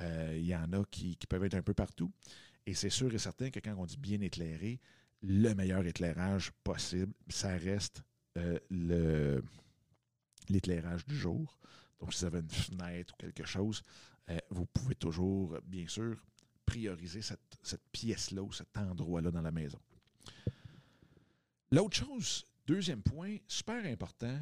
euh, 0.00 0.34
il 0.36 0.46
y 0.46 0.54
en 0.54 0.72
a 0.72 0.84
qui, 0.84 1.16
peuvent 1.28 1.44
être 1.44 1.54
un 1.54 1.62
peu 1.62 1.74
partout. 1.74 2.12
Et 2.64 2.74
c'est 2.74 2.90
sûr 2.90 3.12
et 3.12 3.18
certain 3.18 3.50
que 3.50 3.60
quand 3.60 3.74
on 3.76 3.86
dit 3.86 3.96
bien 3.96 4.20
éclairé, 4.20 4.80
le 5.22 5.54
meilleur 5.54 5.84
éclairage 5.86 6.52
possible, 6.62 7.12
ça 7.28 7.56
reste 7.56 8.02
euh, 8.36 9.40
l'éclairage 10.48 11.06
du 11.06 11.16
jour. 11.16 11.58
Donc, 11.98 12.12
si 12.12 12.20
vous 12.20 12.26
avez 12.26 12.40
une 12.40 12.50
fenêtre 12.50 13.14
ou 13.14 13.16
quelque 13.16 13.46
chose, 13.46 13.82
vous 14.50 14.66
pouvez 14.66 14.96
toujours, 14.96 15.56
bien 15.64 15.86
sûr, 15.88 16.16
prioriser 16.66 17.22
cette, 17.22 17.40
pièce-là 17.92 18.42
ou 18.42 18.52
cet 18.52 18.76
endroit-là 18.76 19.30
dans 19.30 19.40
la 19.40 19.52
maison. 19.52 19.78
L'autre 21.70 21.96
chose, 21.96 22.44
deuxième 22.66 23.02
point, 23.02 23.38
super 23.48 23.84
important, 23.86 24.38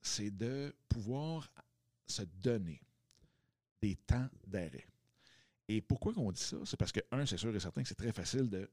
c'est 0.00 0.30
de 0.30 0.74
pouvoir 0.88 1.50
se 2.06 2.22
donner 2.22 2.80
des 3.80 3.94
temps 3.96 4.28
d'arrêt. 4.46 4.86
Et 5.68 5.80
pourquoi 5.80 6.12
on 6.16 6.32
dit 6.32 6.42
ça? 6.42 6.56
C'est 6.64 6.76
parce 6.76 6.92
que, 6.92 7.00
un, 7.10 7.26
c'est 7.26 7.36
sûr 7.36 7.54
et 7.54 7.60
certain 7.60 7.82
que 7.82 7.88
c'est 7.88 7.94
très 7.94 8.12
facile 8.12 8.48
de 8.48 8.70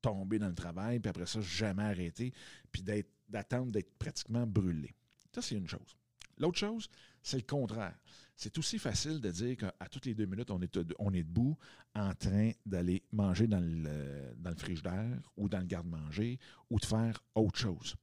tomber 0.00 0.38
dans 0.38 0.48
le 0.48 0.54
travail, 0.54 0.98
puis 0.98 1.10
après 1.10 1.26
ça, 1.26 1.40
jamais 1.40 1.82
arrêter, 1.82 2.32
puis 2.72 2.82
d'attendre 3.28 3.70
d'être 3.70 3.92
pratiquement 3.98 4.46
brûlé. 4.46 4.94
Ça, 5.34 5.42
c'est 5.42 5.56
une 5.56 5.68
chose. 5.68 5.96
L'autre 6.40 6.58
chose, 6.58 6.88
c'est 7.22 7.36
le 7.36 7.42
contraire. 7.44 7.94
C'est 8.34 8.56
aussi 8.56 8.78
facile 8.78 9.20
de 9.20 9.30
dire 9.30 9.56
qu'à 9.58 9.88
toutes 9.90 10.06
les 10.06 10.14
deux 10.14 10.24
minutes, 10.24 10.50
on 10.50 10.60
est, 10.62 11.22
debout 11.22 11.56
en 11.94 12.14
train 12.14 12.52
d'aller 12.64 13.02
manger 13.12 13.46
dans 13.46 13.60
le, 13.60 14.34
dans 14.38 14.48
le 14.48 14.56
frigidaire 14.56 15.20
ou 15.36 15.50
dans 15.50 15.58
le 15.58 15.66
garde-manger 15.66 16.38
ou 16.70 16.78
de 16.78 16.84
faire 16.86 17.22
autre 17.34 17.58
chose. 17.58 17.94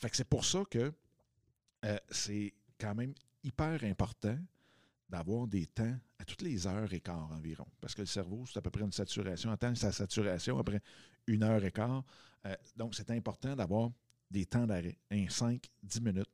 Fait 0.00 0.10
que 0.10 0.16
c'est 0.16 0.28
pour 0.28 0.44
ça 0.44 0.64
que 0.68 0.92
euh, 1.84 1.98
c'est 2.10 2.52
quand 2.80 2.96
même 2.96 3.14
hyper 3.44 3.84
important 3.84 4.36
d'avoir 5.08 5.46
des 5.46 5.66
temps 5.66 5.96
à 6.18 6.24
toutes 6.24 6.42
les 6.42 6.66
heures 6.66 6.92
et 6.92 7.00
quart 7.00 7.30
environ. 7.30 7.66
Parce 7.80 7.94
que 7.94 8.00
le 8.02 8.06
cerveau, 8.06 8.44
c'est 8.46 8.58
à 8.58 8.62
peu 8.62 8.70
près 8.70 8.82
une 8.82 8.90
saturation. 8.90 9.52
Atteint 9.52 9.76
sa 9.76 9.92
saturation 9.92 10.58
après 10.58 10.80
une 11.28 11.44
heure 11.44 11.64
et 11.64 11.70
quart. 11.70 12.02
Euh, 12.46 12.56
donc, 12.74 12.96
c'est 12.96 13.12
important 13.12 13.54
d'avoir 13.54 13.90
des 14.28 14.46
temps 14.46 14.66
d'arrêt. 14.66 14.98
Un 15.12 15.28
5, 15.28 15.70
10 15.84 16.00
minutes. 16.00 16.30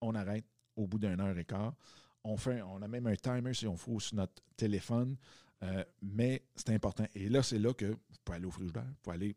On 0.00 0.14
arrête 0.14 0.44
au 0.76 0.86
bout 0.86 0.98
d'une 0.98 1.20
heure 1.20 1.36
et 1.38 1.44
quart. 1.44 1.74
On, 2.22 2.36
fait, 2.36 2.62
on 2.62 2.80
a 2.82 2.88
même 2.88 3.06
un 3.06 3.16
timer 3.16 3.52
si 3.54 3.66
on 3.66 3.76
faut 3.76 4.00
sur 4.00 4.16
notre 4.16 4.42
téléphone. 4.56 5.16
Euh, 5.62 5.84
mais 6.02 6.42
c'est 6.54 6.70
important. 6.70 7.06
Et 7.14 7.28
là, 7.28 7.42
c'est 7.42 7.58
là 7.58 7.72
que 7.72 7.86
vous 7.86 7.98
pouvez 8.24 8.36
aller 8.36 8.46
au 8.46 8.50
frigidaire, 8.50 8.84
vous 8.84 8.96
pouvez 9.02 9.16
aller 9.16 9.36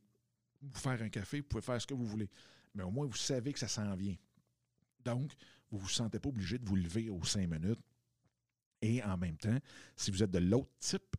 vous 0.61 0.79
faire 0.79 1.01
un 1.01 1.09
café, 1.09 1.39
vous 1.39 1.47
pouvez 1.47 1.61
faire 1.61 1.81
ce 1.81 1.87
que 1.87 1.93
vous 1.93 2.05
voulez. 2.05 2.29
Mais 2.73 2.83
au 2.83 2.91
moins, 2.91 3.05
vous 3.05 3.15
savez 3.15 3.53
que 3.53 3.59
ça 3.59 3.67
s'en 3.67 3.95
vient. 3.95 4.15
Donc, 5.03 5.33
vous 5.69 5.77
ne 5.77 5.83
vous 5.83 5.89
sentez 5.89 6.19
pas 6.19 6.29
obligé 6.29 6.57
de 6.57 6.65
vous 6.65 6.75
lever 6.75 7.09
aux 7.09 7.23
cinq 7.23 7.47
minutes. 7.49 7.79
Et 8.81 9.01
en 9.03 9.17
même 9.17 9.37
temps, 9.37 9.57
si 9.95 10.11
vous 10.11 10.21
êtes 10.21 10.31
de 10.31 10.39
l'autre 10.39 10.71
type, 10.79 11.15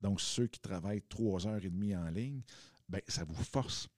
donc 0.00 0.20
ceux 0.20 0.46
qui 0.46 0.60
travaillent 0.60 1.02
trois 1.02 1.46
heures 1.46 1.64
et 1.64 1.70
demie 1.70 1.94
en 1.94 2.08
ligne, 2.08 2.42
bien, 2.88 3.00
ça 3.08 3.24
vous 3.24 3.42
force 3.42 3.88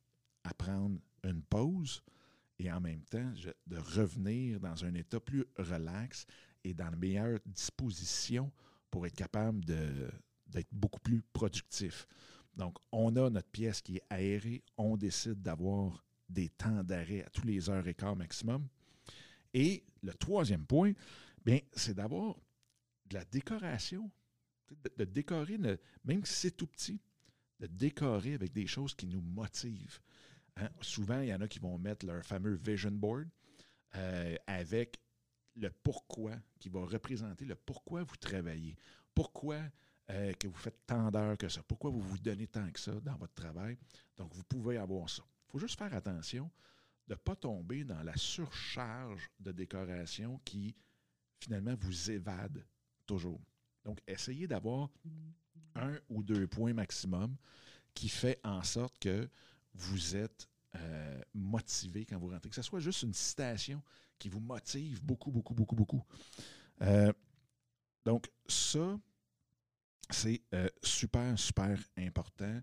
à 0.43 0.53
prendre 0.55 0.99
une 1.23 1.43
pause 1.43 2.03
et 2.59 2.71
en 2.71 2.81
même 2.81 3.03
temps 3.05 3.33
de 3.67 3.77
revenir 3.77 4.61
dans 4.61 4.85
un 4.85 4.95
état 4.95 5.21
plus 5.21 5.45
relax 5.57 6.27
et 6.63 6.75
dans 6.75 6.91
la 6.91 6.97
meilleure 6.97 7.39
disposition 7.47 8.53
pour 8.91 9.07
être 9.07 9.17
capable 9.17 9.65
d'être 9.65 10.69
beaucoup 10.73 11.01
plus 11.01 11.23
productif. 11.33 12.07
Donc, 12.57 12.79
on 12.93 13.17
a 13.17 13.31
notre 13.31 13.51
pièce 13.51 13.83
qui 13.83 13.97
est 13.97 14.05
aérée, 14.09 14.63
on 14.77 14.97
décide 14.97 15.43
d'avoir 15.43 16.05
des 16.29 16.49
temps 16.49 16.83
d'arrêt 16.85 17.25
à 17.25 17.31
tous 17.31 17.47
les 17.47 17.69
heures 17.69 17.87
et 17.87 17.95
quart 17.95 18.17
maximum. 18.17 18.69
Et 19.53 19.85
le 20.03 20.15
troisième 20.15 20.65
point, 20.67 20.93
c'est 21.73 21.95
d'avoir 21.95 22.37
de 23.07 23.15
la 23.15 23.25
décoration, 23.25 24.11
de, 24.97 25.05
décorer, 25.05 25.59
même 26.05 26.25
si 26.25 26.35
c'est 26.35 26.57
tout 26.57 26.67
petit, 26.67 27.01
de 27.61 27.67
décorer 27.67 28.35
avec 28.35 28.53
des 28.53 28.67
choses 28.67 28.95
qui 28.95 29.07
nous 29.07 29.21
motivent. 29.21 30.01
Hein. 30.57 30.69
Souvent, 30.81 31.21
il 31.21 31.29
y 31.29 31.35
en 31.35 31.41
a 31.41 31.49
qui 31.49 31.59
vont 31.59 31.79
mettre 31.79 32.07
leur 32.07 32.25
fameux 32.25 32.55
vision 32.55 32.91
board 32.91 33.29
euh, 33.97 34.37
avec 34.47 35.01
le 35.57 35.71
pourquoi, 35.71 36.33
qui 36.59 36.69
va 36.69 36.85
représenter 36.85 37.45
le 37.45 37.55
pourquoi 37.55 38.03
vous 38.03 38.17
travaillez, 38.17 38.77
pourquoi 39.15 39.61
euh, 40.11 40.33
que 40.35 40.49
vous 40.49 40.57
faites 40.57 40.87
tant 40.87 41.11
d'heures 41.11 41.39
que 41.39 41.49
ça, 41.49 41.63
pourquoi 41.63 41.91
vous 41.91 42.01
vous 42.01 42.19
donnez 42.19 42.47
tant 42.47 42.71
que 42.71 42.81
ça 42.81 42.93
dans 43.01 43.17
votre 43.17 43.35
travail? 43.35 43.79
Donc, 44.17 44.35
vous 44.35 44.45
pouvez 44.45 44.77
avoir 44.77 45.09
ça. 45.09 45.23
Il 45.49 45.53
faut 45.53 45.59
juste 45.59 45.79
faire 45.79 45.95
attention 45.95 46.51
de 47.07 47.15
ne 47.15 47.19
pas 47.19 47.37
tomber 47.37 47.85
dans 47.85 48.03
la 48.03 48.17
surcharge 48.17 49.31
de 49.39 49.53
décoration 49.53 50.41
qui, 50.45 50.75
finalement, 51.39 51.75
vous 51.79 52.11
évade 52.11 52.67
toujours. 53.07 53.41
Donc, 53.85 54.01
essayez 54.07 54.47
d'avoir 54.47 54.91
un 55.75 55.99
ou 56.09 56.23
deux 56.23 56.47
points 56.47 56.73
maximum 56.73 57.37
qui 57.93 58.09
fait 58.09 58.41
en 58.45 58.63
sorte 58.63 58.99
que 58.99 59.29
vous 59.75 60.17
êtes 60.17 60.49
euh, 60.77 61.21
motivé 61.35 62.05
quand 62.05 62.19
vous 62.19 62.29
rentrez. 62.29 62.49
Que 62.49 62.55
ce 62.55 62.63
soit 62.63 62.81
juste 62.81 63.03
une 63.03 63.15
citation 63.15 63.83
qui 64.19 64.29
vous 64.29 64.41
motive 64.41 65.03
beaucoup, 65.03 65.31
beaucoup, 65.31 65.55
beaucoup, 65.55 65.77
beaucoup. 65.77 66.05
Euh, 66.83 67.13
donc, 68.05 68.31
ça, 68.47 68.99
c'est 70.11 70.43
euh, 70.53 70.69
super, 70.83 71.39
super 71.39 71.79
important 71.97 72.61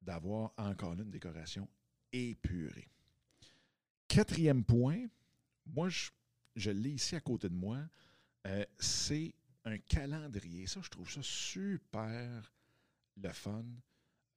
d'avoir 0.00 0.52
encore 0.56 0.92
une 0.94 1.10
décoration 1.10 1.68
épurée. 2.12 2.88
Quatrième 4.06 4.64
point, 4.64 5.06
moi, 5.66 5.88
je, 5.88 6.10
je 6.56 6.70
l'ai 6.70 6.90
ici 6.90 7.16
à 7.16 7.20
côté 7.20 7.48
de 7.48 7.54
moi, 7.54 7.78
c'est 8.78 9.34
un 9.64 9.78
calendrier. 9.78 10.66
Ça, 10.66 10.80
je 10.82 10.90
trouve 10.90 11.10
ça 11.10 11.22
super 11.22 12.52
le 13.16 13.32
fun 13.32 13.64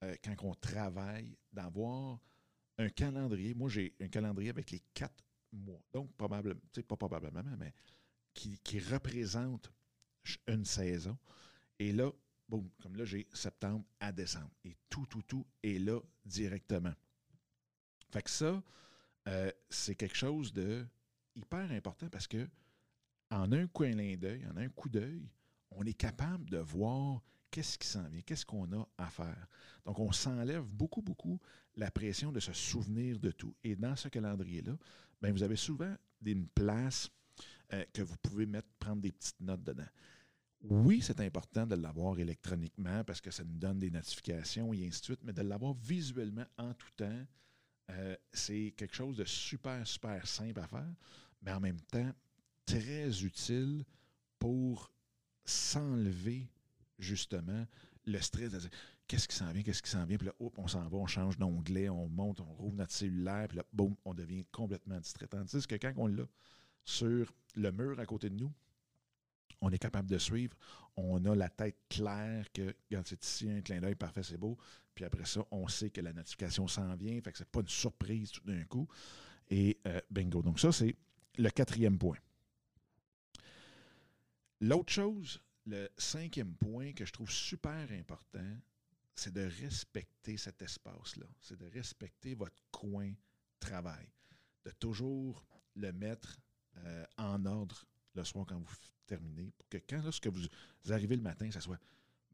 euh, 0.04 0.14
quand 0.22 0.34
on 0.42 0.54
travaille 0.54 1.36
d'avoir 1.52 2.18
un 2.78 2.88
calendrier. 2.88 3.54
Moi, 3.54 3.68
j'ai 3.68 3.94
un 4.00 4.08
calendrier 4.08 4.50
avec 4.50 4.70
les 4.70 4.80
quatre 4.94 5.24
mois. 5.52 5.82
Donc, 5.92 6.14
probablement, 6.16 6.60
pas 6.86 6.96
probablement, 6.96 7.42
mais 7.58 7.74
qui, 8.32 8.58
qui 8.60 8.78
représente 8.78 9.72
une 10.46 10.64
saison. 10.64 11.18
Et 11.78 11.92
là, 11.92 12.10
boum, 12.48 12.70
comme 12.80 12.96
là, 12.96 13.04
j'ai 13.04 13.26
septembre 13.32 13.84
à 14.00 14.12
décembre. 14.12 14.50
Et 14.64 14.76
tout, 14.88 15.06
tout, 15.06 15.22
tout 15.22 15.46
est 15.62 15.78
là 15.78 16.00
directement. 16.24 16.94
Fait 18.10 18.22
que 18.22 18.30
ça, 18.30 18.62
euh, 19.28 19.50
c'est 19.68 19.94
quelque 19.94 20.16
chose 20.16 20.52
de 20.52 20.86
hyper 21.34 21.70
important 21.72 22.08
parce 22.08 22.26
que 22.26 22.48
en 23.30 23.52
un 23.52 23.66
coin 23.66 23.94
d'œil, 23.94 24.46
en 24.46 24.56
un 24.56 24.68
coup 24.70 24.88
d'œil, 24.88 25.28
on 25.70 25.84
est 25.84 25.94
capable 25.94 26.48
de 26.48 26.58
voir 26.58 27.22
qu'est-ce 27.50 27.78
qui 27.78 27.86
s'en 27.86 28.08
vient, 28.08 28.20
qu'est-ce 28.22 28.46
qu'on 28.46 28.70
a 28.72 28.88
à 28.98 29.06
faire. 29.08 29.46
Donc, 29.84 29.98
on 29.98 30.12
s'enlève 30.12 30.64
beaucoup, 30.64 31.02
beaucoup 31.02 31.40
la 31.76 31.90
pression 31.90 32.32
de 32.32 32.40
se 32.40 32.52
souvenir 32.52 33.18
de 33.18 33.30
tout. 33.30 33.54
Et 33.64 33.76
dans 33.76 33.96
ce 33.96 34.08
calendrier-là, 34.08 34.76
bien, 35.20 35.32
vous 35.32 35.42
avez 35.42 35.56
souvent 35.56 35.94
une 36.24 36.46
place 36.48 37.08
euh, 37.72 37.84
que 37.92 38.02
vous 38.02 38.16
pouvez 38.18 38.46
mettre, 38.46 38.68
prendre 38.78 39.02
des 39.02 39.12
petites 39.12 39.40
notes 39.40 39.62
dedans. 39.62 39.88
Oui, 40.62 41.00
c'est 41.00 41.20
important 41.20 41.66
de 41.66 41.76
l'avoir 41.76 42.18
électroniquement 42.18 43.04
parce 43.04 43.20
que 43.20 43.30
ça 43.30 43.44
nous 43.44 43.56
donne 43.56 43.78
des 43.78 43.90
notifications 43.90 44.72
et 44.72 44.86
ainsi 44.86 45.00
de 45.00 45.04
suite, 45.04 45.20
mais 45.22 45.32
de 45.32 45.42
l'avoir 45.42 45.74
visuellement 45.74 46.46
en 46.56 46.74
tout 46.74 46.90
temps, 46.96 47.26
euh, 47.90 48.16
c'est 48.32 48.74
quelque 48.76 48.94
chose 48.94 49.16
de 49.16 49.24
super, 49.24 49.86
super 49.86 50.26
simple 50.26 50.60
à 50.60 50.66
faire, 50.66 50.94
mais 51.42 51.52
en 51.52 51.60
même 51.60 51.80
temps, 51.82 52.12
très 52.66 53.22
utile 53.22 53.84
pour 54.38 54.92
s'enlever 55.44 56.48
justement 56.98 57.66
le 58.04 58.20
stress 58.20 58.50
dire 58.50 58.70
qu'est-ce 59.06 59.28
qui 59.28 59.36
s'en 59.36 59.50
vient, 59.52 59.62
qu'est-ce 59.62 59.82
qui 59.82 59.90
s'en 59.90 60.04
vient, 60.04 60.18
puis 60.18 60.26
là, 60.26 60.34
on 60.38 60.66
s'en 60.66 60.86
va, 60.88 60.96
on 60.96 61.06
change 61.06 61.38
d'onglet, 61.38 61.88
on 61.88 62.08
monte, 62.08 62.40
on 62.40 62.54
rouvre 62.54 62.76
notre 62.76 62.92
cellulaire, 62.92 63.48
puis 63.48 63.58
là, 63.58 63.64
boum, 63.72 63.96
on 64.04 64.14
devient 64.14 64.44
complètement 64.52 64.98
distrait. 65.00 65.26
Tandis 65.26 65.66
que 65.66 65.74
quand 65.76 65.92
on 65.96 66.06
l'a 66.06 66.24
sur 66.84 67.32
le 67.54 67.72
mur 67.72 67.98
à 67.98 68.06
côté 68.06 68.28
de 68.30 68.34
nous, 68.34 68.52
on 69.60 69.70
est 69.70 69.78
capable 69.78 70.08
de 70.08 70.18
suivre, 70.18 70.56
on 70.96 71.24
a 71.24 71.34
la 71.34 71.48
tête 71.48 71.76
claire 71.88 72.52
que, 72.52 72.74
regarde, 72.90 73.06
c'est 73.06 73.24
ici, 73.24 73.50
un 73.50 73.60
clin 73.60 73.80
d'œil 73.80 73.94
parfait, 73.94 74.22
c'est 74.22 74.38
beau, 74.38 74.56
puis 74.94 75.04
après 75.04 75.24
ça, 75.24 75.40
on 75.50 75.68
sait 75.68 75.90
que 75.90 76.00
la 76.00 76.12
notification 76.12 76.68
s'en 76.68 76.94
vient, 76.96 77.20
fait 77.20 77.32
que 77.32 77.38
c'est 77.38 77.48
pas 77.48 77.60
une 77.60 77.68
surprise 77.68 78.30
tout 78.30 78.44
d'un 78.44 78.64
coup, 78.64 78.86
et 79.48 79.78
euh, 79.86 80.00
bingo. 80.10 80.42
Donc 80.42 80.60
ça, 80.60 80.70
c'est 80.70 80.94
le 81.38 81.50
quatrième 81.50 81.98
point. 81.98 82.18
L'autre 84.60 84.92
chose, 84.92 85.40
le 85.68 85.88
cinquième 85.98 86.54
point 86.54 86.92
que 86.92 87.04
je 87.04 87.12
trouve 87.12 87.30
super 87.30 87.90
important, 87.92 88.56
c'est 89.14 89.32
de 89.32 89.48
respecter 89.60 90.36
cet 90.36 90.62
espace-là. 90.62 91.26
C'est 91.40 91.58
de 91.58 91.66
respecter 91.66 92.34
votre 92.34 92.62
coin 92.70 93.12
travail. 93.60 94.08
De 94.64 94.70
toujours 94.72 95.44
le 95.74 95.92
mettre 95.92 96.38
euh, 96.78 97.04
en 97.16 97.44
ordre 97.44 97.84
le 98.14 98.24
soir 98.24 98.46
quand 98.46 98.58
vous 98.58 98.76
terminez, 99.06 99.52
pour 99.56 99.68
que 99.68 99.78
quand 99.78 100.02
lorsque 100.02 100.26
vous 100.26 100.46
arrivez 100.90 101.16
le 101.16 101.22
matin, 101.22 101.50
ça 101.50 101.60
soit 101.60 101.80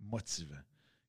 motivant, 0.01 0.63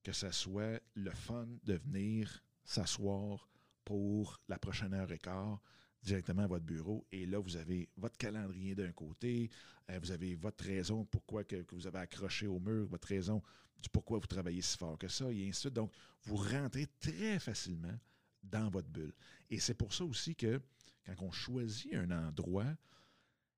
que 0.04 0.12
ça 0.12 0.32
soit 0.32 0.80
le 0.94 1.12
fun 1.12 1.48
de 1.64 1.74
venir 1.74 2.44
s'asseour 2.64 3.50
pour 3.84 4.40
la 4.48 4.58
prochaine 4.58 4.94
heure 4.94 5.12
et 5.12 5.20
quart, 5.20 5.62
directement 6.06 6.44
à 6.44 6.48
votre 6.48 6.66
bureau. 6.66 7.06
Et 7.12 7.26
là, 7.26 7.40
vous 7.40 7.58
avez 7.58 7.90
votre 7.98 8.18
calendrier 8.18 8.76
d'un 8.76 8.92
côté, 8.92 9.50
euh, 9.90 10.00
vous 10.00 10.12
avez 10.12 10.36
votre 10.36 10.64
raison 10.64 11.04
pourquoi 11.06 11.44
que, 11.44 11.66
vous 11.72 11.88
avez 11.88 12.00
accroché 12.00 12.48
au 12.48 12.60
mur, 12.60 12.88
votre 12.88 13.08
raison 13.08 13.42
du 13.82 13.90
pourquoi 13.90 14.20
vous 14.20 14.28
travaillez 14.28 14.62
si 14.62 14.78
fort 14.78 14.98
que 14.98 15.08
ça, 15.08 15.26
et 15.32 15.42
ainsi 15.42 15.50
de 15.50 15.56
suite. 15.56 15.74
Donc, 15.74 15.92
vous 16.24 16.38
rentrez 16.38 16.88
très 17.00 17.40
facilement 17.40 17.98
dans 18.44 18.70
votre 18.70 18.88
bulle. 18.88 19.14
Et 19.50 19.60
c'est 19.60 19.74
pour 19.74 19.94
ça 19.94 20.06
aussi 20.06 20.36
que 20.36 20.62
quand 21.06 21.16
on 21.22 21.32
choisit 21.32 21.94
un 21.96 22.12
endroit, 22.12 22.76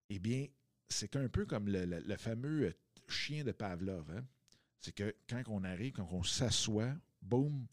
eh 0.10 0.20
bien, 0.20 0.48
c'est 0.89 1.16
un 1.16 1.27
peu 1.27 1.46
comme 1.46 1.68
le, 1.68 2.18
fameux 2.18 2.74
chien 3.08 3.44
de 3.44 3.51
Pavlov. 3.51 4.10
Hein. 4.12 4.25
C'est 4.80 4.94
que 4.94 5.16
quand 5.30 5.44
on 5.48 5.63
arrive, 5.63 5.94
quand 5.94 6.08
on 6.12 6.24
s'assoit, 6.24 6.96
boum, 7.22 7.68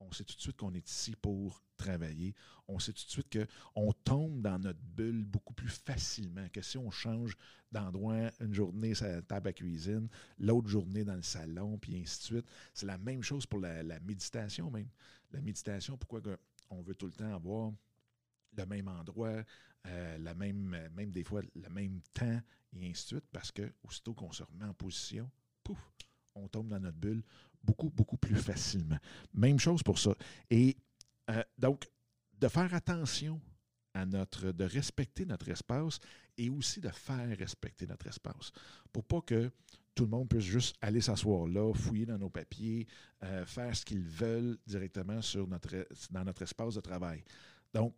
on 0.00 0.12
sait 0.12 0.24
tout 0.24 0.34
de 0.34 0.40
suite 0.40 0.56
qu'on 0.56 0.74
est 0.74 0.88
ici 0.88 1.16
pour 1.16 1.62
travailler. 1.76 2.34
On 2.68 2.78
sait 2.78 2.92
tout 2.92 3.04
de 3.04 3.10
suite 3.10 3.38
qu'on 3.74 3.92
tombe 3.92 4.42
dans 4.42 4.58
notre 4.58 4.80
bulle 4.80 5.24
beaucoup 5.24 5.54
plus 5.54 5.68
facilement 5.68 6.48
que 6.48 6.62
si 6.62 6.78
on 6.78 6.90
change 6.90 7.36
d'endroit 7.72 8.30
une 8.40 8.54
journée 8.54 8.94
sur 8.94 9.06
la 9.06 9.22
table 9.22 9.48
à 9.48 9.52
cuisine, 9.52 10.08
l'autre 10.38 10.68
journée 10.68 11.04
dans 11.04 11.14
le 11.14 11.22
salon, 11.22 11.78
puis 11.78 12.00
ainsi 12.00 12.18
de 12.18 12.24
suite. 12.24 12.46
C'est 12.74 12.86
la 12.86 12.98
même 12.98 13.22
chose 13.22 13.46
pour 13.46 13.60
la, 13.60 13.82
méditation 14.00 14.70
même. 14.70 14.88
La 15.32 15.40
méditation, 15.40 15.96
pourquoi 15.96 16.20
on 16.70 16.82
veut 16.82 16.94
tout 16.94 17.06
le 17.06 17.12
temps 17.12 17.34
avoir 17.34 17.72
le 18.56 18.66
même 18.66 18.88
endroit, 18.88 19.42
euh, 19.86 20.18
la 20.18 20.34
même, 20.34 20.88
même 20.94 21.10
des 21.10 21.24
fois 21.24 21.42
le 21.54 21.68
même 21.68 22.00
temps, 22.14 22.40
et 22.72 22.90
ainsi 22.90 23.04
de 23.04 23.08
suite, 23.08 23.26
parce 23.32 23.52
que 23.52 23.72
aussitôt 23.82 24.14
qu'on 24.14 24.32
se 24.32 24.42
remet 24.42 24.64
en 24.64 24.74
position, 24.74 25.30
pouf, 25.62 25.78
on 26.34 26.48
tombe 26.48 26.68
dans 26.68 26.80
notre 26.80 26.98
bulle 26.98 27.22
beaucoup, 27.66 27.90
beaucoup 27.90 28.16
plus 28.16 28.36
facilement. 28.36 28.98
Même 29.34 29.58
chose 29.58 29.82
pour 29.82 29.98
ça. 29.98 30.14
Et 30.50 30.76
euh, 31.30 31.42
donc, 31.58 31.90
de 32.38 32.48
faire 32.48 32.72
attention 32.74 33.40
à 33.94 34.06
notre, 34.06 34.52
de 34.52 34.64
respecter 34.64 35.24
notre 35.24 35.48
espace 35.48 35.98
et 36.36 36.50
aussi 36.50 36.80
de 36.80 36.90
faire 36.90 37.36
respecter 37.36 37.86
notre 37.86 38.06
espace. 38.06 38.52
Pour 38.92 39.04
pas 39.04 39.20
que 39.22 39.50
tout 39.94 40.04
le 40.04 40.10
monde 40.10 40.28
puisse 40.28 40.44
juste 40.44 40.76
aller 40.82 41.00
s'asseoir 41.00 41.46
là, 41.48 41.72
fouiller 41.72 42.04
dans 42.04 42.18
nos 42.18 42.28
papiers, 42.28 42.86
euh, 43.22 43.46
faire 43.46 43.74
ce 43.74 43.84
qu'ils 43.84 44.06
veulent 44.06 44.58
directement 44.66 45.22
sur 45.22 45.48
notre, 45.48 45.86
dans 46.10 46.24
notre 46.24 46.42
espace 46.42 46.74
de 46.74 46.80
travail. 46.80 47.24
Donc, 47.72 47.94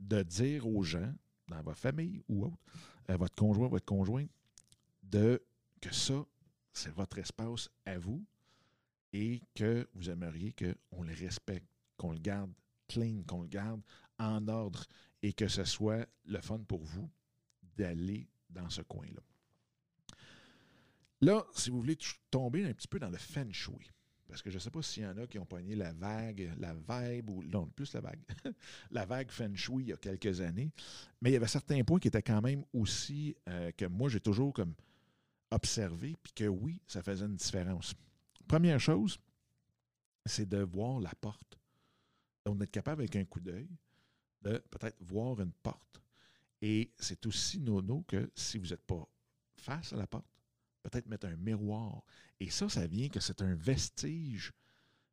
de 0.00 0.22
dire 0.22 0.66
aux 0.66 0.82
gens, 0.82 1.12
dans 1.48 1.62
votre 1.62 1.78
famille 1.78 2.22
ou 2.28 2.46
autre, 2.46 2.56
euh, 3.10 3.16
votre 3.18 3.34
conjoint, 3.34 3.68
votre 3.68 3.84
conjointe, 3.84 4.30
de 5.02 5.42
que 5.80 5.94
ça, 5.94 6.24
c'est 6.72 6.92
votre 6.94 7.18
espace 7.18 7.68
à 7.84 7.98
vous 7.98 8.24
et 9.14 9.40
que 9.54 9.88
vous 9.94 10.10
aimeriez 10.10 10.52
qu'on 10.52 11.04
le 11.04 11.14
respecte, 11.14 11.68
qu'on 11.96 12.12
le 12.12 12.18
garde 12.18 12.52
clean, 12.88 13.22
qu'on 13.26 13.42
le 13.42 13.48
garde 13.48 13.80
en 14.18 14.46
ordre 14.48 14.84
et 15.22 15.32
que 15.32 15.46
ce 15.46 15.64
soit 15.64 16.06
le 16.26 16.40
fun 16.40 16.58
pour 16.58 16.82
vous 16.82 17.08
d'aller 17.76 18.28
dans 18.50 18.68
ce 18.68 18.82
coin-là. 18.82 19.22
Là, 21.20 21.46
si 21.54 21.70
vous 21.70 21.80
voulez 21.80 21.96
tomber 22.28 22.64
un 22.64 22.74
petit 22.74 22.88
peu 22.88 22.98
dans 22.98 23.08
le 23.08 23.16
feng 23.16 23.50
shui, 23.52 23.88
parce 24.26 24.42
que 24.42 24.50
je 24.50 24.56
ne 24.56 24.60
sais 24.60 24.70
pas 24.70 24.82
s'il 24.82 25.04
y 25.04 25.06
en 25.06 25.16
a 25.16 25.28
qui 25.28 25.38
ont 25.38 25.46
pogné 25.46 25.76
la 25.76 25.92
vague, 25.92 26.52
la 26.58 26.74
vibe, 26.74 27.30
ou 27.30 27.44
non, 27.44 27.66
plus 27.66 27.92
la 27.94 28.00
vague, 28.00 28.20
la 28.90 29.06
vague 29.06 29.30
feng 29.30 29.54
shui 29.54 29.84
il 29.84 29.88
y 29.90 29.92
a 29.92 29.96
quelques 29.96 30.40
années, 30.40 30.72
mais 31.22 31.30
il 31.30 31.34
y 31.34 31.36
avait 31.36 31.46
certains 31.46 31.84
points 31.84 32.00
qui 32.00 32.08
étaient 32.08 32.20
quand 32.20 32.42
même 32.42 32.64
aussi 32.72 33.36
euh, 33.48 33.70
que 33.72 33.84
moi 33.84 34.08
j'ai 34.08 34.20
toujours 34.20 34.52
comme 34.52 34.74
observé, 35.52 36.16
puis 36.20 36.32
que 36.32 36.48
oui, 36.48 36.80
ça 36.88 37.00
faisait 37.00 37.26
une 37.26 37.36
différence. 37.36 37.94
Première 38.46 38.80
chose, 38.80 39.18
c'est 40.26 40.48
de 40.48 40.58
voir 40.58 41.00
la 41.00 41.14
porte. 41.14 41.58
Donc, 42.44 42.58
d'être 42.58 42.70
capable 42.70 43.02
avec 43.02 43.16
un 43.16 43.24
coup 43.24 43.40
d'œil 43.40 43.68
de 44.42 44.58
peut-être 44.70 45.02
voir 45.02 45.40
une 45.40 45.52
porte. 45.52 46.02
Et 46.60 46.92
c'est 46.98 47.24
aussi 47.26 47.60
nono 47.60 48.04
que 48.06 48.30
si 48.34 48.58
vous 48.58 48.68
n'êtes 48.68 48.84
pas 48.84 49.08
face 49.56 49.92
à 49.92 49.96
la 49.96 50.06
porte, 50.06 50.26
peut-être 50.82 51.06
mettre 51.06 51.26
un 51.26 51.36
miroir. 51.36 52.02
Et 52.40 52.50
ça, 52.50 52.68
ça 52.68 52.86
vient 52.86 53.08
que 53.08 53.20
c'est 53.20 53.40
un 53.40 53.54
vestige 53.54 54.52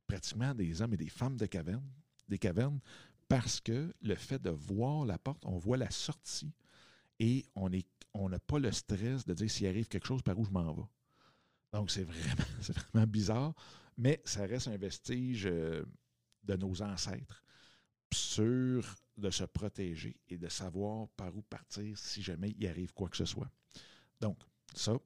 pratiquement 0.07 0.53
des 0.53 0.81
hommes 0.81 0.93
et 0.93 0.97
des 0.97 1.09
femmes 1.09 1.37
de 1.37 1.47
des 2.27 2.37
cavernes, 2.37 2.79
parce 3.29 3.61
que 3.61 3.93
le 4.01 4.15
fait 4.15 4.41
de 4.41 4.49
voir 4.49 5.05
la 5.05 5.17
porte, 5.17 5.45
on 5.45 5.57
voit 5.57 5.77
la 5.77 5.89
sortie 5.89 6.53
et 7.19 7.45
on 7.55 7.69
n'a 7.69 8.39
pas 8.39 8.59
le 8.59 8.71
stress 8.73 9.25
de 9.25 9.33
dire 9.33 9.49
s'il 9.49 9.67
arrive 9.67 9.87
quelque 9.87 10.07
chose, 10.07 10.21
par 10.21 10.37
où 10.37 10.43
je 10.43 10.51
m'en 10.51 10.73
vais. 10.73 10.83
Donc, 11.71 11.91
c'est 11.91 12.03
vraiment, 12.03 12.43
vraiment 12.93 13.07
bizarre, 13.07 13.53
mais 13.97 14.21
ça 14.25 14.45
reste 14.45 14.67
un 14.67 14.77
vestige 14.77 15.45
euh, 15.45 15.83
de 16.43 16.55
nos 16.55 16.81
ancêtres 16.81 17.43
sur 18.13 18.95
de 19.17 19.29
se 19.29 19.43
protéger 19.43 20.19
et 20.27 20.37
de 20.37 20.49
savoir 20.49 21.07
par 21.09 21.35
où 21.35 21.41
partir 21.43 21.97
si 21.97 22.21
jamais 22.21 22.53
il 22.57 22.67
arrive 22.67 22.93
quoi 22.93 23.09
que 23.09 23.17
ce 23.17 23.25
soit. 23.25 23.49
Donc, 24.19 24.37
ça, 24.73 24.97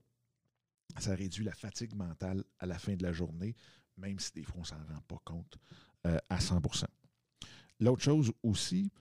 ça 0.98 1.16
réduit 1.16 1.44
la 1.44 1.54
fatigue 1.54 1.96
mentale 1.96 2.44
à 2.60 2.66
la 2.66 2.80
fin 2.80 2.96
de 2.96 3.04
la 3.04 3.12
journée, 3.12 3.56
même 3.98 4.20
si 4.20 4.32
des 4.34 4.44
fois 4.44 4.58
on 4.58 4.62
ne 4.62 4.66
s'en 4.66 4.78
rend 4.78 5.02
pas 5.08 5.22
compte 5.24 5.58
euh, 6.06 6.18
à 6.30 6.40
100% 6.40 6.86
L'autre 7.80 8.04
chose 8.04 8.32
aussi, 8.42 8.92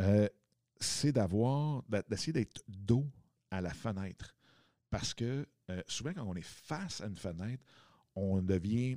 euh, 0.00 0.28
c'est 0.80 1.12
d'avoir, 1.12 1.82
d'essayer 2.08 2.32
d'être 2.32 2.62
dos 2.66 3.06
à 3.50 3.60
la 3.60 3.72
fenêtre. 3.72 4.34
Parce 4.90 5.14
que 5.14 5.46
euh, 5.70 5.82
souvent, 5.86 6.12
quand 6.14 6.24
on 6.24 6.34
est 6.34 6.46
face 6.46 7.00
à 7.00 7.06
une 7.06 7.16
fenêtre, 7.16 7.64
on 8.14 8.40
devient 8.40 8.96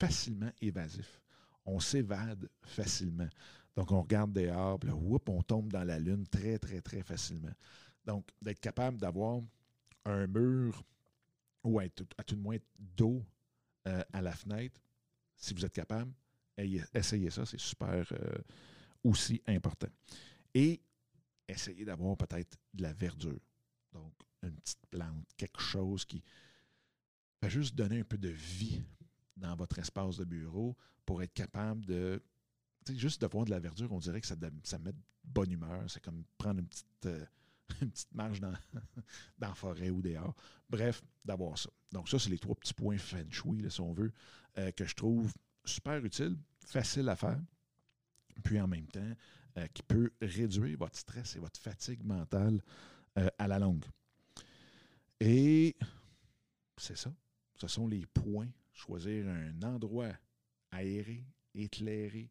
facilement 0.00 0.50
évasif. 0.60 1.20
On 1.64 1.80
s'évade 1.80 2.48
facilement. 2.62 3.28
Donc, 3.76 3.92
on 3.92 4.02
regarde 4.02 4.32
dehors, 4.32 4.78
puis 4.78 4.90
là, 4.90 4.96
on 4.96 5.42
tombe 5.42 5.70
dans 5.72 5.84
la 5.84 5.98
lune 5.98 6.26
très, 6.26 6.58
très, 6.58 6.80
très 6.80 7.02
facilement. 7.02 7.52
Donc, 8.04 8.28
d'être 8.40 8.60
capable 8.60 8.98
d'avoir 8.98 9.40
un 10.04 10.26
mur 10.26 10.82
ou 11.62 11.78
à 11.78 11.88
tout 11.88 12.06
le 12.30 12.36
moins 12.36 12.56
dos 12.78 13.24
euh, 13.86 14.02
à 14.12 14.22
la 14.22 14.32
fenêtre, 14.32 14.80
si 15.36 15.54
vous 15.54 15.64
êtes 15.64 15.72
capable, 15.72 16.12
essayez 16.94 17.30
ça, 17.30 17.46
c'est 17.46 17.60
super 17.60 18.06
euh, 18.12 18.38
aussi 19.04 19.40
important. 19.46 19.88
Et 20.54 20.80
essayez 21.46 21.84
d'avoir 21.84 22.16
peut-être 22.16 22.58
de 22.74 22.82
la 22.82 22.92
verdure. 22.92 23.40
Donc, 23.92 24.12
une 24.42 24.56
petite 24.56 24.86
plante, 24.90 25.26
quelque 25.36 25.60
chose 25.60 26.04
qui 26.04 26.22
va 27.42 27.48
juste 27.48 27.74
donner 27.74 28.00
un 28.00 28.04
peu 28.04 28.18
de 28.18 28.28
vie 28.28 28.82
dans 29.36 29.54
votre 29.56 29.78
espace 29.78 30.16
de 30.16 30.24
bureau 30.24 30.76
pour 31.04 31.22
être 31.22 31.32
capable 31.32 31.84
de. 31.84 32.22
Juste 32.88 33.20
d'avoir 33.20 33.44
de 33.44 33.50
la 33.50 33.58
verdure, 33.58 33.92
on 33.92 33.98
dirait 33.98 34.20
que 34.20 34.26
ça, 34.26 34.36
ça 34.62 34.78
met 34.78 34.92
de 34.92 34.98
bonne 35.22 35.50
humeur. 35.50 35.84
C'est 35.88 36.02
comme 36.02 36.24
prendre 36.38 36.60
une 36.60 36.66
petite, 36.66 37.06
euh, 37.06 37.24
une 37.82 37.90
petite 37.90 38.14
marche 38.14 38.40
dans, 38.40 38.54
dans 39.38 39.48
la 39.48 39.54
forêt 39.54 39.90
ou 39.90 40.00
dehors. 40.00 40.34
Bref, 40.70 41.02
d'avoir 41.24 41.58
ça. 41.58 41.68
Donc, 41.92 42.08
ça, 42.08 42.18
c'est 42.18 42.30
les 42.30 42.38
trois 42.38 42.54
petits 42.54 42.72
points 42.72 42.96
feng 42.96 43.30
shui, 43.30 43.70
si 43.70 43.80
on 43.80 43.92
veut, 43.92 44.12
euh, 44.56 44.70
que 44.72 44.86
je 44.86 44.94
trouve 44.94 45.32
super 45.64 46.02
utile, 46.02 46.38
facile 46.64 47.08
à 47.10 47.16
faire, 47.16 47.40
puis 48.42 48.58
en 48.58 48.68
même 48.68 48.86
temps, 48.86 49.12
euh, 49.58 49.66
qui 49.74 49.82
peut 49.82 50.10
réduire 50.22 50.78
votre 50.78 50.96
stress 50.96 51.36
et 51.36 51.40
votre 51.40 51.60
fatigue 51.60 52.02
mentale 52.04 52.62
à 53.36 53.48
la 53.48 53.58
longue. 53.58 53.84
Et 55.20 55.76
c'est 56.76 56.96
ça. 56.96 57.12
Ce 57.54 57.66
sont 57.66 57.88
les 57.88 58.06
points. 58.06 58.48
Choisir 58.72 59.26
un 59.28 59.62
endroit 59.62 60.12
aéré, 60.70 61.24
éclairé, 61.54 62.30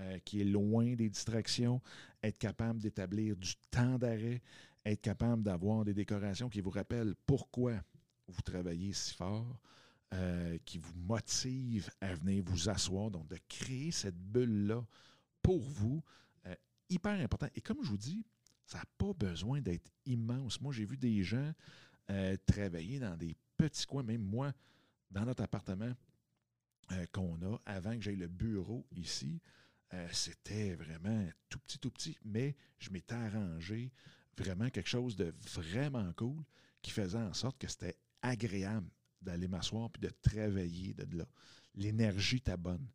euh, 0.00 0.18
qui 0.20 0.40
est 0.40 0.44
loin 0.44 0.94
des 0.94 1.08
distractions, 1.08 1.80
être 2.22 2.38
capable 2.38 2.80
d'établir 2.80 3.36
du 3.36 3.54
temps 3.70 3.98
d'arrêt, 3.98 4.42
être 4.84 5.00
capable 5.00 5.42
d'avoir 5.42 5.84
des 5.84 5.94
décorations 5.94 6.48
qui 6.48 6.60
vous 6.60 6.70
rappellent 6.70 7.14
pourquoi 7.26 7.82
vous 8.28 8.42
travaillez 8.42 8.92
si 8.92 9.14
fort, 9.14 9.58
euh, 10.14 10.58
qui 10.64 10.78
vous 10.78 10.94
motivent 10.94 11.90
à 12.00 12.14
venir 12.14 12.44
vous 12.46 12.68
asseoir, 12.68 13.10
donc 13.10 13.28
de 13.28 13.38
créer 13.48 13.90
cette 13.90 14.16
bulle-là 14.18 14.86
pour 15.42 15.60
vous, 15.60 16.02
euh, 16.46 16.54
hyper 16.88 17.18
important. 17.20 17.48
Et 17.54 17.60
comme 17.60 17.82
je 17.82 17.88
vous 17.88 17.98
dis, 17.98 18.24
ça 18.66 18.78
n'a 18.78 18.84
pas 18.98 19.12
besoin 19.14 19.60
d'être 19.60 19.90
immense. 20.04 20.60
Moi, 20.60 20.72
j'ai 20.72 20.84
vu 20.84 20.96
des 20.96 21.22
gens 21.22 21.52
travailler 22.46 22.98
dans 22.98 23.16
des 23.16 23.36
petits 23.56 23.86
coins, 23.86 24.02
même 24.02 24.22
moi, 24.22 24.52
dans 25.10 25.24
notre 25.24 25.42
appartement, 25.42 25.92
euh, 26.92 27.06
qu'on 27.12 27.40
a 27.42 27.60
avant 27.66 27.94
que 27.94 28.00
j'aille 28.00 28.16
le 28.16 28.28
bureau 28.28 28.86
ici, 28.92 29.42
euh, 29.92 30.08
c'était 30.10 30.74
vraiment 30.74 31.28
tout 31.50 31.58
petit, 31.58 31.78
tout 31.78 31.90
petit, 31.90 32.16
mais 32.24 32.56
je 32.78 32.90
m'étais 32.90 33.14
arrangé 33.14 33.92
vraiment 34.36 34.70
quelque 34.70 34.88
chose 34.88 35.16
de 35.16 35.34
vraiment 35.52 36.10
cool 36.14 36.42
qui 36.80 36.90
faisait 36.90 37.18
en 37.18 37.34
sorte 37.34 37.58
que 37.58 37.68
c'était 37.68 37.96
agréable 38.22 38.88
d'aller 39.20 39.48
m'asseoir 39.48 39.90
puis 39.90 40.00
de 40.00 40.10
travailler 40.22 40.94
de 40.94 41.18
là. 41.18 41.26
L'énergie 41.74 42.36
était 42.36 42.56
bonne. 42.56 42.86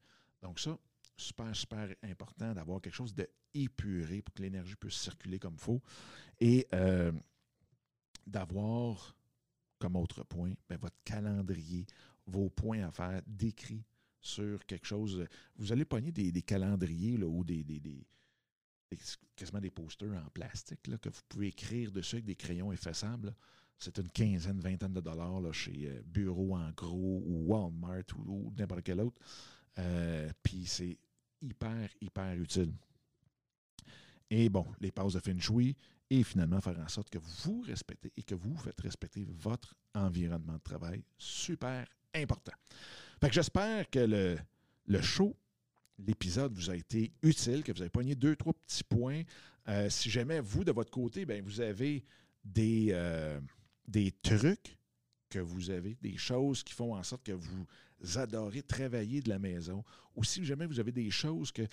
Donc 0.41 0.59
ça, 0.59 0.77
super, 1.15 1.55
super 1.55 1.93
important 2.01 2.53
d'avoir 2.53 2.81
quelque 2.81 2.95
chose 2.95 3.13
d'épuré 3.13 4.21
pour 4.21 4.33
que 4.33 4.41
l'énergie 4.41 4.75
puisse 4.75 4.95
circuler 4.95 5.37
comme 5.37 5.55
il 5.55 5.61
faut. 5.61 5.81
Et 6.39 6.67
euh, 6.73 7.11
d'avoir 8.25 9.15
comme 9.79 9.95
autre 9.97 10.23
point, 10.23 10.53
ben, 10.69 10.77
votre 10.77 10.95
calendrier, 11.03 11.85
vos 12.25 12.49
points 12.49 12.87
à 12.87 12.91
faire 12.91 13.21
décrits 13.27 13.83
sur 14.21 14.65
quelque 14.65 14.85
chose. 14.85 15.25
Vous 15.57 15.73
allez 15.73 15.83
pogner 15.83 16.11
des, 16.11 16.41
calendriers 16.41 17.17
là, 17.17 17.27
ou 17.27 17.43
des, 17.43 17.65
quasiment 19.35 19.59
des 19.59 19.71
posters 19.71 20.13
en 20.13 20.29
plastique 20.29 20.87
là, 20.87 20.97
que 20.97 21.09
vous 21.09 21.21
pouvez 21.27 21.47
écrire 21.47 21.91
dessus 21.91 22.15
avec 22.15 22.25
des 22.25 22.35
crayons 22.35 22.71
effaçables. 22.71 23.35
C'est 23.77 23.97
une 23.97 24.09
quinzaine, 24.09 24.61
vingtaine 24.61 24.93
de 24.93 25.01
dollars 25.01 25.41
là, 25.41 25.51
chez 25.51 25.89
euh, 25.89 26.01
Bureau 26.05 26.55
en 26.55 26.71
gros 26.71 27.21
ou 27.25 27.43
Walmart 27.47 28.05
ou, 28.25 28.53
n'importe 28.57 28.83
quel 28.83 29.01
autre. 29.01 29.19
Euh, 29.79 30.31
puis 30.41 30.65
c'est 30.65 30.97
hyper, 31.41 31.89
hyper 31.99 32.33
utile. 32.35 32.73
Et 34.29 34.49
bon, 34.49 34.65
les 34.79 34.91
pauses 34.91 35.13
de 35.13 35.19
feng 35.19 35.39
shui 35.39 35.75
et 36.09 36.23
finalement 36.23 36.61
faire 36.61 36.79
en 36.79 36.87
sorte 36.87 37.09
que 37.09 37.19
vous 37.19 37.61
respectez 37.61 38.11
et 38.17 38.23
que 38.23 38.35
vous 38.35 38.55
faites 38.57 38.79
respecter 38.81 39.25
votre 39.25 39.75
environnement 39.93 40.53
de 40.53 40.63
travail. 40.63 41.03
Super 41.17 41.85
important. 42.13 42.53
Fait 43.21 43.29
que 43.29 43.35
j'espère 43.35 43.89
que 43.89 43.99
le, 43.99 44.37
le 44.85 45.01
show, 45.01 45.35
l'épisode 45.97 46.53
vous 46.53 46.69
a 46.69 46.75
été 46.75 47.11
utile, 47.21 47.63
que 47.63 47.71
vous 47.71 47.81
avez 47.81 47.89
pogné 47.89 48.15
deux, 48.15 48.35
trois 48.35 48.53
petits 48.53 48.83
points. 48.83 49.23
Euh, 49.67 49.89
si 49.89 50.09
jamais 50.09 50.39
vous, 50.39 50.63
de 50.63 50.71
votre 50.71 50.91
côté, 50.91 51.25
ben, 51.25 51.43
vous 51.43 51.61
avez 51.61 52.03
des, 52.43 52.89
euh, 52.91 53.39
des 53.87 54.11
trucs 54.11 54.77
que 55.29 55.39
vous 55.39 55.69
avez, 55.69 55.97
des 56.01 56.17
choses 56.17 56.63
qui 56.63 56.73
font 56.73 56.95
en 56.95 57.03
sorte 57.03 57.23
que 57.23 57.31
vous 57.31 57.65
adorez 58.15 58.61
travailler 58.61 59.21
de 59.21 59.29
la 59.29 59.39
maison, 59.39 59.83
ou 60.15 60.23
si 60.23 60.43
jamais 60.45 60.65
vous 60.65 60.79
avez 60.79 60.91
des 60.91 61.09
choses 61.09 61.51
que 61.51 61.63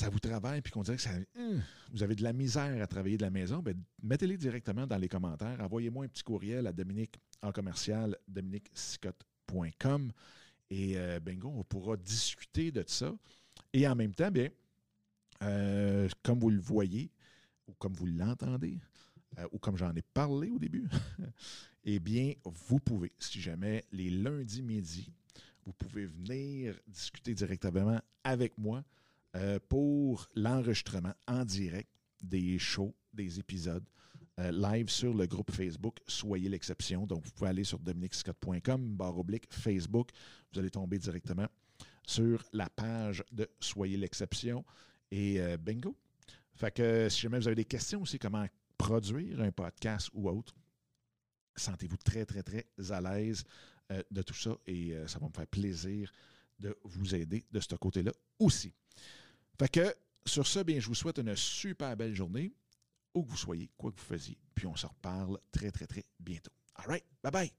ça 0.00 0.08
vous 0.08 0.18
travaille 0.18 0.62
puis 0.62 0.72
qu'on 0.72 0.82
dirait 0.82 0.96
que 0.96 1.38
hum, 1.38 1.62
vous 1.92 2.02
avez 2.02 2.14
de 2.14 2.22
la 2.22 2.32
misère 2.32 2.82
à 2.82 2.86
travailler 2.86 3.18
de 3.18 3.22
la 3.22 3.30
maison, 3.30 3.58
ben, 3.58 3.76
mettez-les 4.02 4.38
directement 4.38 4.86
dans 4.86 4.96
les 4.96 5.08
commentaires. 5.08 5.60
Envoyez-moi 5.60 6.06
un 6.06 6.08
petit 6.08 6.22
courriel 6.22 6.66
à 6.66 6.72
Dominique 6.72 7.20
en 7.42 7.52
commercial, 7.52 8.16
dominiquescott.com 8.26 10.12
et 10.70 10.96
euh, 10.96 11.20
bingo, 11.20 11.52
on 11.54 11.64
pourra 11.64 11.98
discuter 11.98 12.70
de 12.70 12.82
ça. 12.86 13.12
Et 13.74 13.86
en 13.86 13.94
même 13.94 14.14
temps, 14.14 14.30
bien, 14.30 14.48
euh, 15.42 16.08
comme 16.22 16.38
vous 16.38 16.50
le 16.50 16.60
voyez 16.60 17.10
ou 17.68 17.74
comme 17.74 17.92
vous 17.92 18.06
l'entendez, 18.06 18.78
euh, 19.38 19.46
ou 19.52 19.58
comme 19.58 19.76
j'en 19.76 19.94
ai 19.94 20.02
parlé 20.02 20.48
au 20.48 20.58
début, 20.58 20.88
eh 21.84 21.98
bien, 21.98 22.32
vous 22.44 22.80
pouvez, 22.80 23.12
si 23.18 23.38
jamais 23.38 23.84
les 23.92 24.08
lundis 24.08 24.62
midi, 24.62 25.12
vous 25.66 25.74
pouvez 25.74 26.06
venir 26.06 26.74
discuter 26.88 27.34
directement 27.34 28.00
avec 28.24 28.56
moi 28.56 28.82
euh, 29.36 29.60
pour 29.68 30.28
l'enregistrement 30.34 31.14
en 31.28 31.44
direct 31.44 31.88
des 32.20 32.58
shows, 32.58 32.94
des 33.12 33.38
épisodes 33.38 33.88
euh, 34.40 34.50
live 34.50 34.88
sur 34.88 35.14
le 35.14 35.26
groupe 35.26 35.52
Facebook 35.52 35.98
Soyez 36.08 36.48
l'exception. 36.48 37.06
Donc, 37.06 37.24
vous 37.24 37.30
pouvez 37.30 37.50
aller 37.50 37.62
sur 37.62 37.78
dominicscott.com, 37.78 38.96
barre 38.96 39.18
oblique, 39.18 39.46
Facebook. 39.50 40.10
Vous 40.52 40.58
allez 40.58 40.70
tomber 40.70 40.98
directement 40.98 41.46
sur 42.04 42.42
la 42.52 42.68
page 42.68 43.22
de 43.30 43.48
Soyez 43.60 43.96
l'exception. 43.96 44.64
Et 45.12 45.40
euh, 45.40 45.56
bingo. 45.56 45.96
Fait 46.54 46.72
que 46.72 47.08
si 47.08 47.20
jamais 47.20 47.38
vous 47.38 47.46
avez 47.46 47.56
des 47.56 47.64
questions 47.64 48.02
aussi, 48.02 48.18
comment 48.18 48.46
produire 48.76 49.40
un 49.40 49.52
podcast 49.52 50.10
ou 50.12 50.28
autre, 50.28 50.56
sentez-vous 51.54 51.98
très, 51.98 52.26
très, 52.26 52.42
très 52.42 52.66
à 52.90 53.00
l'aise 53.00 53.44
de 54.10 54.22
tout 54.22 54.34
ça 54.34 54.56
et 54.66 54.94
ça 55.06 55.18
va 55.18 55.26
me 55.26 55.32
faire 55.32 55.46
plaisir 55.48 56.12
de 56.60 56.76
vous 56.84 57.14
aider 57.14 57.44
de 57.50 57.60
ce 57.60 57.74
côté-là 57.74 58.12
aussi. 58.38 58.72
Fait 59.58 59.68
que 59.68 59.94
sur 60.24 60.46
ce, 60.46 60.60
bien, 60.60 60.78
je 60.78 60.86
vous 60.86 60.94
souhaite 60.94 61.18
une 61.18 61.34
super 61.34 61.96
belle 61.96 62.14
journée, 62.14 62.52
où 63.14 63.24
que 63.24 63.30
vous 63.30 63.36
soyez, 63.36 63.70
quoi 63.76 63.90
que 63.90 63.96
vous 63.96 64.04
fassiez. 64.06 64.38
Puis 64.54 64.66
on 64.66 64.76
se 64.76 64.86
reparle 64.86 65.38
très, 65.50 65.70
très, 65.70 65.86
très 65.86 66.04
bientôt. 66.18 66.52
All 66.76 66.86
right, 66.86 67.04
bye 67.22 67.32
bye. 67.32 67.52